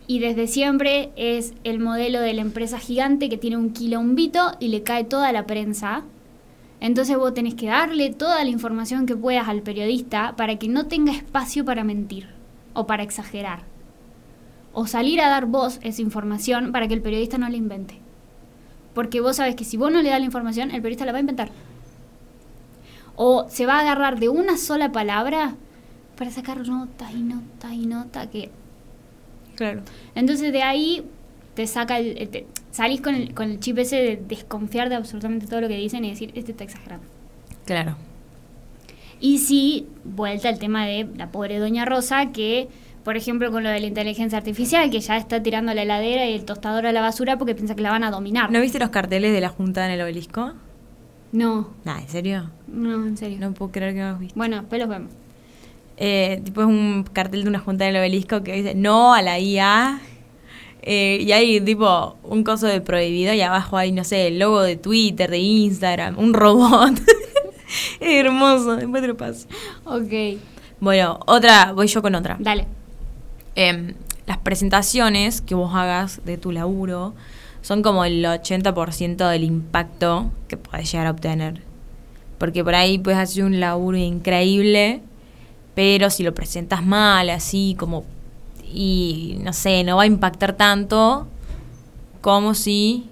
[0.08, 4.70] y desde siempre es el modelo de la empresa gigante que tiene un quilombito y
[4.70, 6.04] le cae toda la prensa.
[6.80, 10.88] Entonces vos tenés que darle toda la información que puedas al periodista para que no
[10.88, 12.28] tenga espacio para mentir
[12.74, 13.64] o para exagerar.
[14.74, 18.00] O salir a dar vos esa información para que el periodista no la invente.
[18.94, 21.18] Porque vos sabes que si vos no le das la información, el periodista la va
[21.18, 21.52] a inventar.
[23.22, 25.56] O se va a agarrar de una sola palabra
[26.18, 28.50] para sacar notas y notas y notas que...
[29.56, 29.82] claro
[30.16, 31.04] Entonces de ahí
[31.54, 32.30] te saca el...
[32.30, 35.76] te- salís con el, con el chip ese de desconfiar de absolutamente todo lo que
[35.76, 37.06] dicen y decir, este está exagerando.
[37.66, 37.98] claro
[39.20, 42.70] Y sí, vuelta al tema de la pobre doña Rosa, que,
[43.04, 46.36] por ejemplo, con lo de la inteligencia artificial, que ya está tirando la heladera y
[46.36, 48.50] el tostador a la basura porque piensa que la van a dominar.
[48.50, 50.54] ¿no viste los carteles de la junta en el obelisco?
[51.32, 52.50] No, Nah, ¿en serio?
[52.68, 53.38] no, en serio.
[53.40, 55.12] no puedo creer que no los viste Bueno, después los vemos.
[55.98, 59.22] eh, tipo es un cartel de una junta en el obelisco que dice no a
[59.22, 60.00] la IA
[60.82, 64.62] Eh, y hay tipo un coso de prohibido y abajo hay, no sé, el logo
[64.62, 66.94] de Twitter, de Instagram, un robot.
[68.00, 69.46] es hermoso, después te lo paso.
[69.84, 70.40] Ok.
[70.80, 72.38] Bueno, otra, voy yo con otra.
[72.40, 72.66] Dale.
[73.56, 73.94] Em,
[74.26, 77.14] las presentaciones que vos hagas de tu laburo
[77.62, 81.62] son como el 80% del impacto que puedes llegar a obtener.
[82.38, 85.02] Porque por ahí puedes hacer un laburo increíble,
[85.76, 88.06] pero si lo presentas mal, así como
[88.72, 91.28] y no sé, no va a impactar tanto
[92.22, 93.10] como si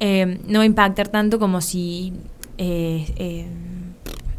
[0.00, 2.12] eh, no va a impactar tanto como si
[2.58, 3.46] eh, eh,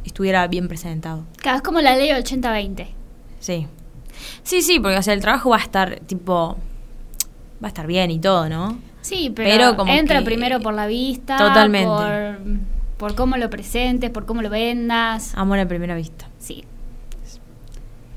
[0.03, 1.23] estuviera bien presentado.
[1.41, 2.87] Cada vez como la ley 80-20.
[3.39, 3.67] Sí.
[4.43, 6.57] Sí, sí, porque o sea, el trabajo va a estar tipo
[7.63, 8.77] va a estar bien y todo, ¿no?
[9.05, 11.87] Sí, pero, como entra que- primero por la vista, Totalmente.
[11.87, 12.39] Por,
[12.97, 15.33] por cómo lo presentes, por cómo lo vendas.
[15.35, 16.27] Amor a primera vista.
[16.39, 16.63] Sí.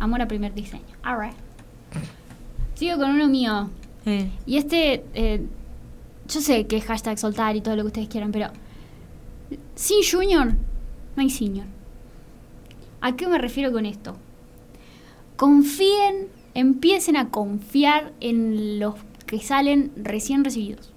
[0.00, 0.84] Amor a primer diseño.
[1.02, 1.34] Alright.
[2.74, 3.68] Sigo con uno mío.
[4.06, 5.44] Eh, Y este, eh,
[6.28, 8.48] yo sé que es hashtag soltar y todo lo que ustedes quieran, pero
[9.74, 10.54] sin junior
[11.16, 11.66] no hay senior.
[13.00, 14.16] ¿A qué me refiero con esto?
[15.36, 18.94] Confíen, empiecen a confiar en los
[19.28, 20.90] que salen recién recibidos.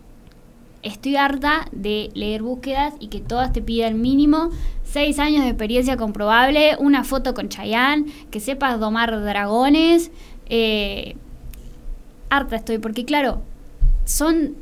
[0.82, 4.50] Estoy harta de leer búsquedas y que todas te pidan mínimo
[4.86, 10.12] 6 años de experiencia comprobable, una foto con Chayanne, que sepas domar dragones.
[10.48, 11.16] eh,
[12.30, 13.42] harta estoy, porque claro,
[14.06, 14.56] son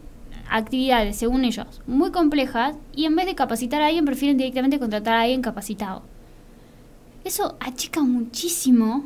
[0.49, 5.13] actividades, según ellos, muy complejas y en vez de capacitar a alguien, prefieren directamente contratar
[5.13, 6.01] a alguien capacitado.
[7.23, 9.05] Eso achica muchísimo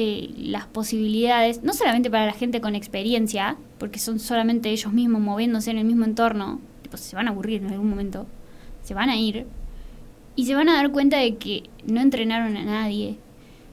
[0.00, 5.20] eh, las posibilidades, no solamente para la gente con experiencia, porque son solamente ellos mismos
[5.20, 8.28] moviéndose en el mismo entorno, tipo, se van a aburrir en algún momento,
[8.84, 9.48] se van a ir,
[10.36, 13.18] y se van a dar cuenta de que no entrenaron a nadie,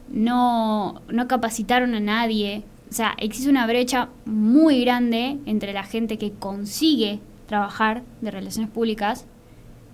[0.09, 2.63] no, no capacitaron a nadie.
[2.89, 8.71] O sea, existe una brecha muy grande entre la gente que consigue trabajar de relaciones
[8.71, 9.27] públicas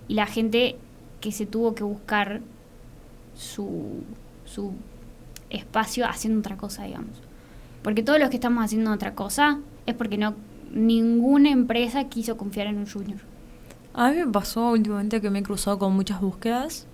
[0.08, 0.76] y la gente
[1.20, 2.40] que se tuvo que buscar
[3.34, 4.02] su,
[4.46, 4.72] su
[5.52, 7.10] espacio haciendo otra cosa, digamos.
[7.82, 10.34] Porque todos los que estamos haciendo otra cosa es porque no
[10.72, 13.18] ninguna empresa quiso confiar en un junior.
[13.94, 16.86] A mí me pasó últimamente que me he cruzado con muchas búsquedas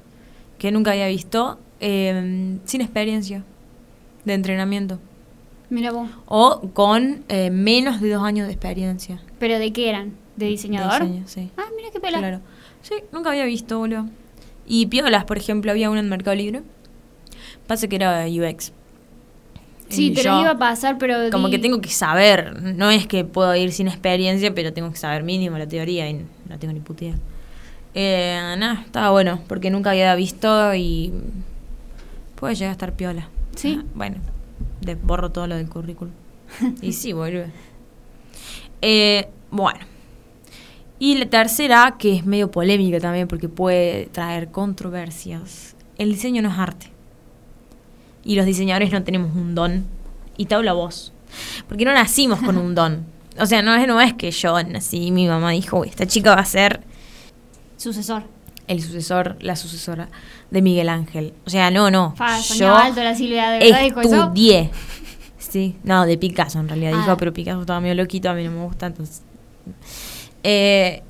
[0.59, 3.45] que nunca había visto eh, sin experiencia
[4.25, 4.99] de entrenamiento.
[5.71, 6.09] Mira vos.
[6.27, 9.21] O con eh, menos de dos años de experiencia.
[9.39, 10.15] ¿Pero de qué eran?
[10.37, 11.03] ¿De diseñador?
[11.03, 11.51] diseño, sí.
[11.57, 12.19] Ah, mira qué pela.
[12.19, 12.41] Claro.
[12.83, 14.07] Sí, nunca había visto, boludo.
[14.67, 16.63] Y piolas, por ejemplo, había una en Mercado Libre.
[17.69, 18.73] Pasa que era UX.
[19.89, 21.31] Sí, Y te lo iba a pasar, pero...
[21.31, 22.61] Como di- que tengo que saber.
[22.63, 26.25] No es que puedo ir sin experiencia, pero tengo que saber mínimo la teoría y
[26.49, 27.15] no tengo ni puta idea.
[27.95, 31.13] Eh, nada, estaba bueno, porque nunca había visto y
[32.35, 33.29] puede llegar a estar piola.
[33.57, 33.79] Sí.
[33.81, 34.17] Ah, bueno,
[35.05, 36.13] borro todo lo del currículum.
[36.83, 37.47] y sí, vuelve.
[38.83, 39.81] Eh, bueno.
[40.99, 45.77] Y la tercera, que es medio polémica también porque puede traer controversias.
[45.97, 46.89] El diseño no es arte.
[48.29, 49.87] Y los diseñadores no tenemos un don.
[50.37, 51.13] Y te hablo a vos.
[51.67, 53.07] Porque no nacimos con un don.
[53.41, 56.35] O sea, no es, no es que yo nací, mi mamá dijo, "Uy, esta chica
[56.35, 56.83] va a ser
[57.79, 58.25] Sucesor.
[58.67, 60.09] el sucesor, la sucesora
[60.51, 61.33] de Miguel Ángel.
[61.47, 62.15] O sea, no, no.
[62.17, 64.23] Fa, soñaba alto la Silvia, ¿de verdad dijo eso?
[64.25, 64.71] estudié.
[65.39, 66.99] Sí, no, de Picasso en realidad Ah.
[67.01, 69.23] dijo, pero Picasso estaba medio loquito, a mí no me gusta, entonces.
[70.43, 71.03] Eh,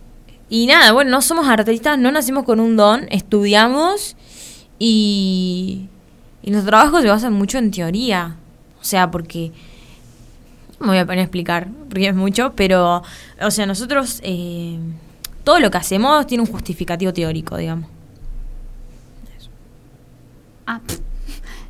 [0.48, 4.16] y nada, bueno, no somos artistas, no nacimos con un don, estudiamos
[4.78, 5.88] y,
[6.42, 8.36] y nuestro trabajo se basa mucho en teoría.
[8.80, 9.52] O sea, porque.
[10.80, 13.02] No me voy a poner a explicar, porque es mucho, pero.
[13.42, 14.20] O sea, nosotros.
[14.22, 14.78] eh,
[15.44, 17.88] todo lo que hacemos tiene un justificativo teórico, digamos.
[20.66, 20.80] Ah,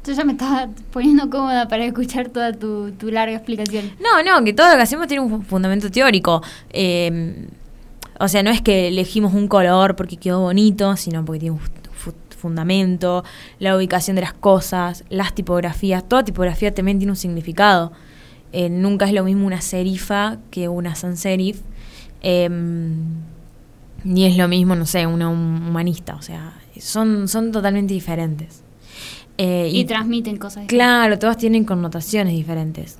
[0.04, 3.92] yo ya me estaba poniendo cómoda para escuchar toda tu, tu larga explicación.
[4.02, 6.42] No, no, que todo lo que hacemos tiene un fu- fundamento teórico.
[6.70, 7.46] Eh,
[8.18, 11.60] o sea, no es que elegimos un color porque quedó bonito, sino porque tiene un
[12.38, 13.24] fundamento,
[13.58, 16.08] la ubicación de las cosas, las tipografías.
[16.08, 17.92] Toda tipografía también tiene un significado.
[18.52, 21.60] Eh, nunca es lo mismo una serifa que una sans serif.
[22.22, 22.48] Eh,
[24.04, 26.14] ni es lo mismo, no sé, una hum- humanista.
[26.14, 28.62] O sea, son, son totalmente diferentes.
[29.36, 30.66] Eh, Y, transmiten cosas.
[30.66, 32.98] Claro, todas tienen connotaciones diferentes.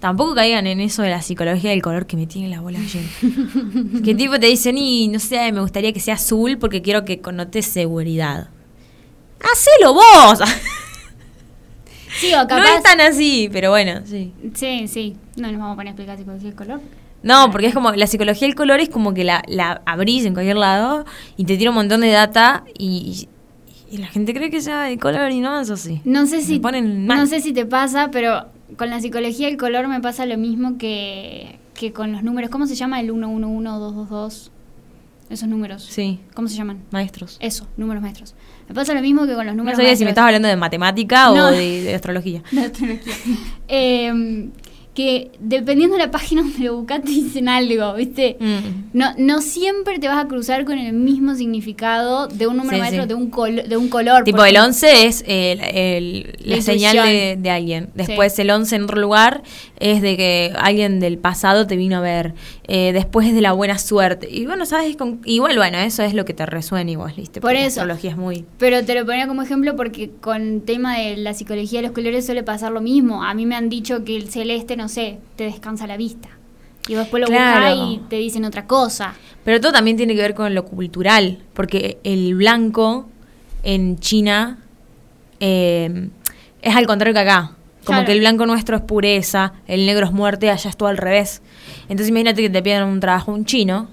[0.00, 4.00] Tampoco caigan en eso de la psicología del color que me tiene la bola llena.
[4.04, 7.20] que tipo te dicen, y no sé, me gustaría que sea azul porque quiero que
[7.20, 8.48] connote seguridad.
[9.40, 10.40] ¡Hacelo vos!
[12.18, 14.32] Sí, o no es tan así, pero bueno, sí.
[14.54, 15.16] Sí, sí.
[15.36, 16.80] No nos vamos a poner a explicar psicología del color.
[17.22, 20.34] No, porque es como, la psicología del color es como que la, la abrís en
[20.34, 21.04] cualquier lado
[21.36, 23.28] y te tira un montón de data y,
[23.90, 26.00] y la gente cree que sea de color y no es así.
[26.04, 29.86] No sé si ponen no sé si te pasa, pero con la psicología del color
[29.86, 34.50] me pasa lo mismo que que con los números, ¿cómo se llama el 111, 222?
[35.30, 35.84] Esos números.
[35.84, 36.82] Sí, ¿Cómo se llaman?
[36.90, 37.36] maestros.
[37.40, 38.34] Eso, números maestros.
[38.68, 40.56] Me pasa lo mismo que con los No números sabía si me estabas hablando de
[40.56, 41.46] matemática No.
[41.46, 42.42] o de, de astrología.
[42.52, 43.12] De astrología.
[43.68, 44.48] Eh,
[44.98, 48.36] que dependiendo de la página donde lo buscas te dicen algo, ¿viste?
[48.40, 48.96] Mm.
[48.98, 52.80] No, no siempre te vas a cruzar con el mismo significado de un número Sí,
[52.80, 53.08] maestro, sí.
[53.08, 53.30] de, un
[53.68, 54.24] de un color.
[54.24, 54.66] Tipo, el ejemplo.
[54.70, 57.90] 11 es el- el- la, La señal de, de alguien.
[57.94, 59.42] Después el 11 en otro lugar
[59.78, 62.34] es de que alguien del pasado te vino a ver.
[62.66, 64.28] Eh, después es de la buena suerte.
[64.30, 64.96] Y bueno, ¿sabes?
[64.96, 67.40] Con, igual, bueno, eso es lo que te resuena igual, ¿viste?
[67.40, 67.80] Por Porque la eso.
[67.80, 68.44] astrología es muy...
[68.58, 72.26] Pero te lo ponía como ejemplo porque con tema de la psicología de los colores
[72.26, 73.22] suele pasar lo mismo.
[73.22, 76.28] A mí me han dicho que el celeste, no sé, te descansa la vista.
[76.88, 77.76] Y después lo Claro.
[77.76, 79.14] buscas y te dicen otra cosa.
[79.44, 83.08] Pero todo también tiene que ver con lo cultural, porque el blanco
[83.62, 84.58] en China
[85.40, 86.08] eh,
[86.62, 87.52] es al contrario que acá.
[87.84, 88.06] Como Claro.
[88.06, 91.40] que el blanco nuestro es pureza, el negro es muerte, allá es todo al revés.
[91.82, 93.88] Entonces imagínate que te piden un trabajo un chino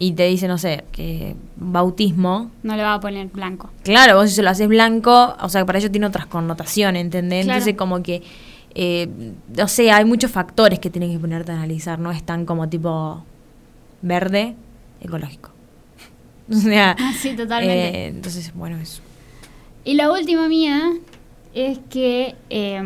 [0.00, 2.50] y te dice, no sé, que bautismo.
[2.62, 3.70] No le va a poner blanco.
[3.84, 7.44] Claro, vos si se lo haces blanco, o sea, para ellos tiene otras connotaciones, ¿entendés?
[7.44, 7.58] Claro.
[7.58, 8.22] Entonces como que,
[8.74, 9.08] eh,
[9.56, 12.68] no sé, hay muchos factores que tienen que ponerte a analizar, no es tan como
[12.68, 13.24] tipo
[14.02, 14.54] verde,
[15.00, 15.50] ecológico.
[16.50, 17.88] O sea, Ah, sí, totalmente.
[17.88, 19.02] eh, entonces, bueno, eso.
[19.84, 20.92] Y la última mía
[21.54, 22.82] es que eh,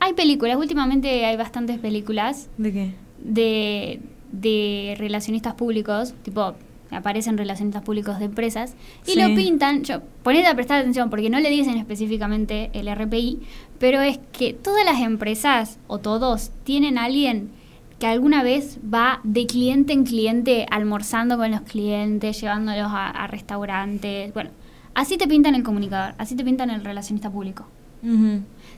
[0.00, 2.94] hay películas, últimamente hay bastantes películas ¿De qué?
[3.22, 4.00] de,
[4.32, 6.54] de relacionistas públicos, tipo,
[6.90, 8.74] aparecen relacionistas públicos de empresas,
[9.06, 9.20] y Sí.
[9.20, 13.40] lo pintan, yo, ponete a prestar atención, porque no le dicen específicamente el RPI,
[13.78, 17.50] pero es que todas las empresas, o todos, tienen a alguien
[17.98, 23.26] que alguna vez va de cliente en cliente almorzando con los clientes, llevándolos a, a
[23.26, 24.50] restaurantes, bueno,
[24.94, 27.66] así te pintan el comunicador, así te pintan el relacionista público.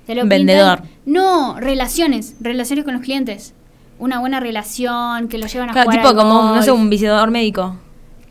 [0.07, 0.81] Te lo Vendedor.
[0.83, 3.55] pintan- no, relaciones, relaciones con los clientes.
[4.01, 6.83] Una buena relación, que lo llevan a Claro, jugar tipo al como, no sé, golf.
[6.83, 7.77] un visitador médico.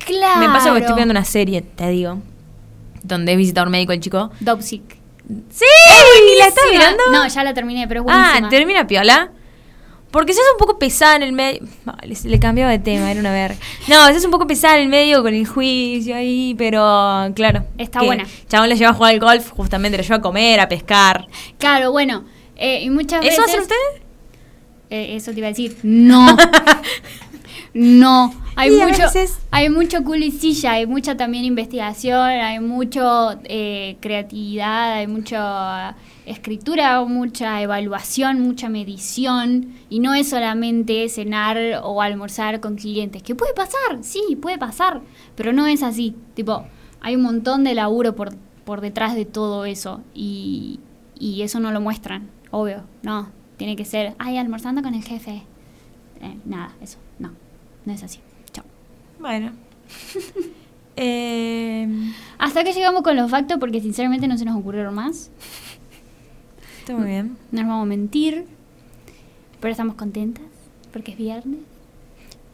[0.06, 0.40] Claro.
[0.40, 2.20] Me pasa que estoy viendo una serie, te digo,
[3.04, 4.32] donde es visitador médico el chico.
[4.40, 4.98] Dopsic.
[5.50, 5.66] Sí,
[6.36, 7.04] ¿y la estás mirando?
[7.12, 8.48] No, ya la terminé, pero es buenísima.
[8.48, 9.32] Ah, termina piola.
[10.10, 11.62] Porque si es un poco pesada en el medio.
[12.14, 13.56] Se le cambiaba de tema, era una verga.
[13.88, 17.64] No, si es un poco pesada en el medio con el juicio ahí, pero claro.
[17.78, 18.26] Está buena.
[18.50, 21.28] Chabón le lleva a jugar al golf, justamente le lleva a comer, a pescar.
[21.58, 22.26] Claro, bueno.
[22.58, 23.46] eh, y muchas ¿Eso veces...
[23.46, 24.02] hacen ustedes?
[24.90, 25.78] Eh, eso te iba a decir.
[25.84, 26.36] No.
[27.74, 28.34] no.
[28.56, 34.94] Hay Y mucho, veces- hay mucho culicilla, hay mucha también investigación, hay mucho eh, creatividad,
[34.94, 35.96] hay mucha
[36.26, 39.74] escritura, mucha evaluación, mucha medición.
[39.90, 43.24] Y no es solamente cenar o almorzar con clientes.
[43.24, 45.02] Que puede pasar, sí, puede pasar.
[45.36, 46.16] Pero no es así.
[46.34, 46.66] Tipo,
[47.00, 50.02] hay un montón de laburo por, por detrás de todo eso.
[50.14, 50.80] Y,
[51.18, 52.84] y eso no lo muestran, obvio.
[53.02, 55.44] No, tiene que ser, ay, almorzando con el jefe.
[56.22, 56.98] Eh, nada, eso,
[57.86, 58.20] no, es así.
[58.54, 58.66] Chao.
[59.20, 59.52] Bueno.
[60.96, 61.88] eh,
[62.38, 65.32] Hasta que llegamos con los factos porque sinceramente no se nos ocurrieron más.
[66.80, 67.38] está muy bien.
[67.52, 68.46] No nos vamos a mentir.
[69.60, 70.44] Pero estamos contentas
[70.92, 71.60] porque es viernes.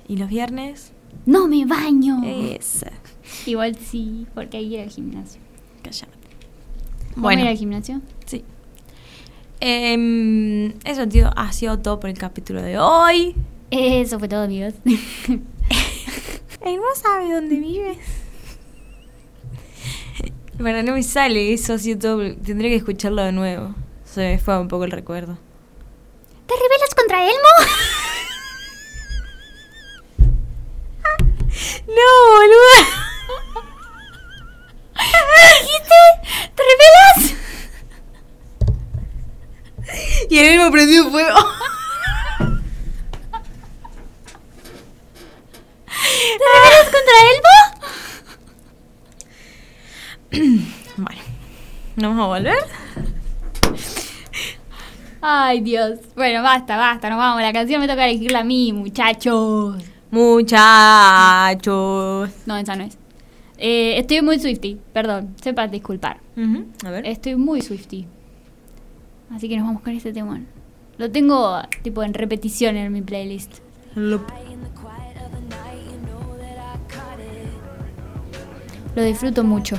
[0.07, 0.91] ¿Y los viernes?
[1.25, 2.21] ¡No me baño!
[2.25, 2.91] Esa.
[3.45, 5.41] Igual sí, porque hay que ir al gimnasio.
[5.83, 6.07] Callate.
[7.09, 7.41] ¿Vamos a Bueno.
[7.43, 8.01] ir al gimnasio?
[8.25, 8.43] Sí.
[9.59, 13.35] Em, eso, tío, ha sido todo por el capítulo de hoy.
[13.71, 14.73] Eso fue todo, amigos.
[14.85, 17.97] Él no sabe dónde vives.
[20.59, 22.35] Bueno, no me sale eso, sido todo.
[22.37, 23.75] Tendré que escucharlo de nuevo.
[24.05, 25.37] Se me fue un poco el recuerdo.
[26.47, 27.53] ¿Te rebelas contra Elmo?
[31.87, 32.77] ¡No, boluda!
[35.61, 35.99] ¿Dijiste?
[36.55, 37.35] ¿Te rebelas?
[40.29, 41.37] Y el mismo prendió fuego.
[45.87, 45.96] ¿Te
[46.53, 47.57] rebelas contra Elmo?
[50.97, 51.21] Bueno,
[51.95, 52.57] ¿no vamos a volver?
[55.21, 55.99] Ay, Dios.
[56.15, 57.41] Bueno, basta, basta, nos vamos.
[57.41, 59.83] La canción me toca elegirla a mí, muchachos.
[60.11, 62.29] Muchachos.
[62.45, 62.97] No, esa no es.
[63.59, 66.19] Eh, estoy muy Swifty, perdón, sepas disculpar.
[66.35, 67.05] Ujú, A ver.
[67.07, 68.05] Estoy muy Swifty.
[69.31, 70.39] Así que nos vamos con este tema.
[70.97, 73.59] Lo tengo tipo en repetición en mi playlist.
[73.95, 74.25] Lo-
[78.97, 79.77] Lo disfruto mucho.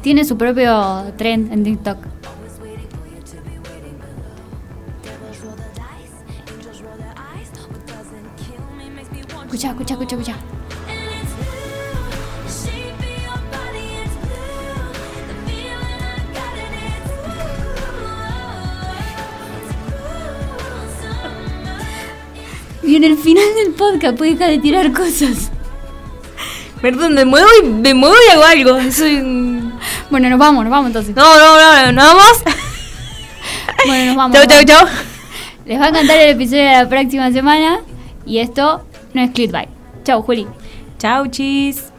[0.00, 1.98] Tiene su propio trend en TikTok.
[9.44, 10.59] Escucha, escucha, escucha, escucha.
[22.90, 25.52] Y en el final del podcast puede dejar de tirar cosas.
[26.82, 28.90] Perdón, me muevo y me muevo y hago algo.
[28.90, 29.22] Soy
[30.10, 31.14] Bueno, nos vamos, nos vamos entonces.
[31.14, 32.42] No, no, no, nos vamos.
[33.86, 34.36] Bueno, nos vamos.
[34.36, 34.88] Chau, chau, chau.
[35.66, 37.78] Les va a encantar el episodio de la próxima semana.
[38.26, 38.84] Y esto
[39.14, 39.68] no es Clickbait.
[40.02, 40.48] Chau, Juli.
[40.98, 41.89] Chau, chis.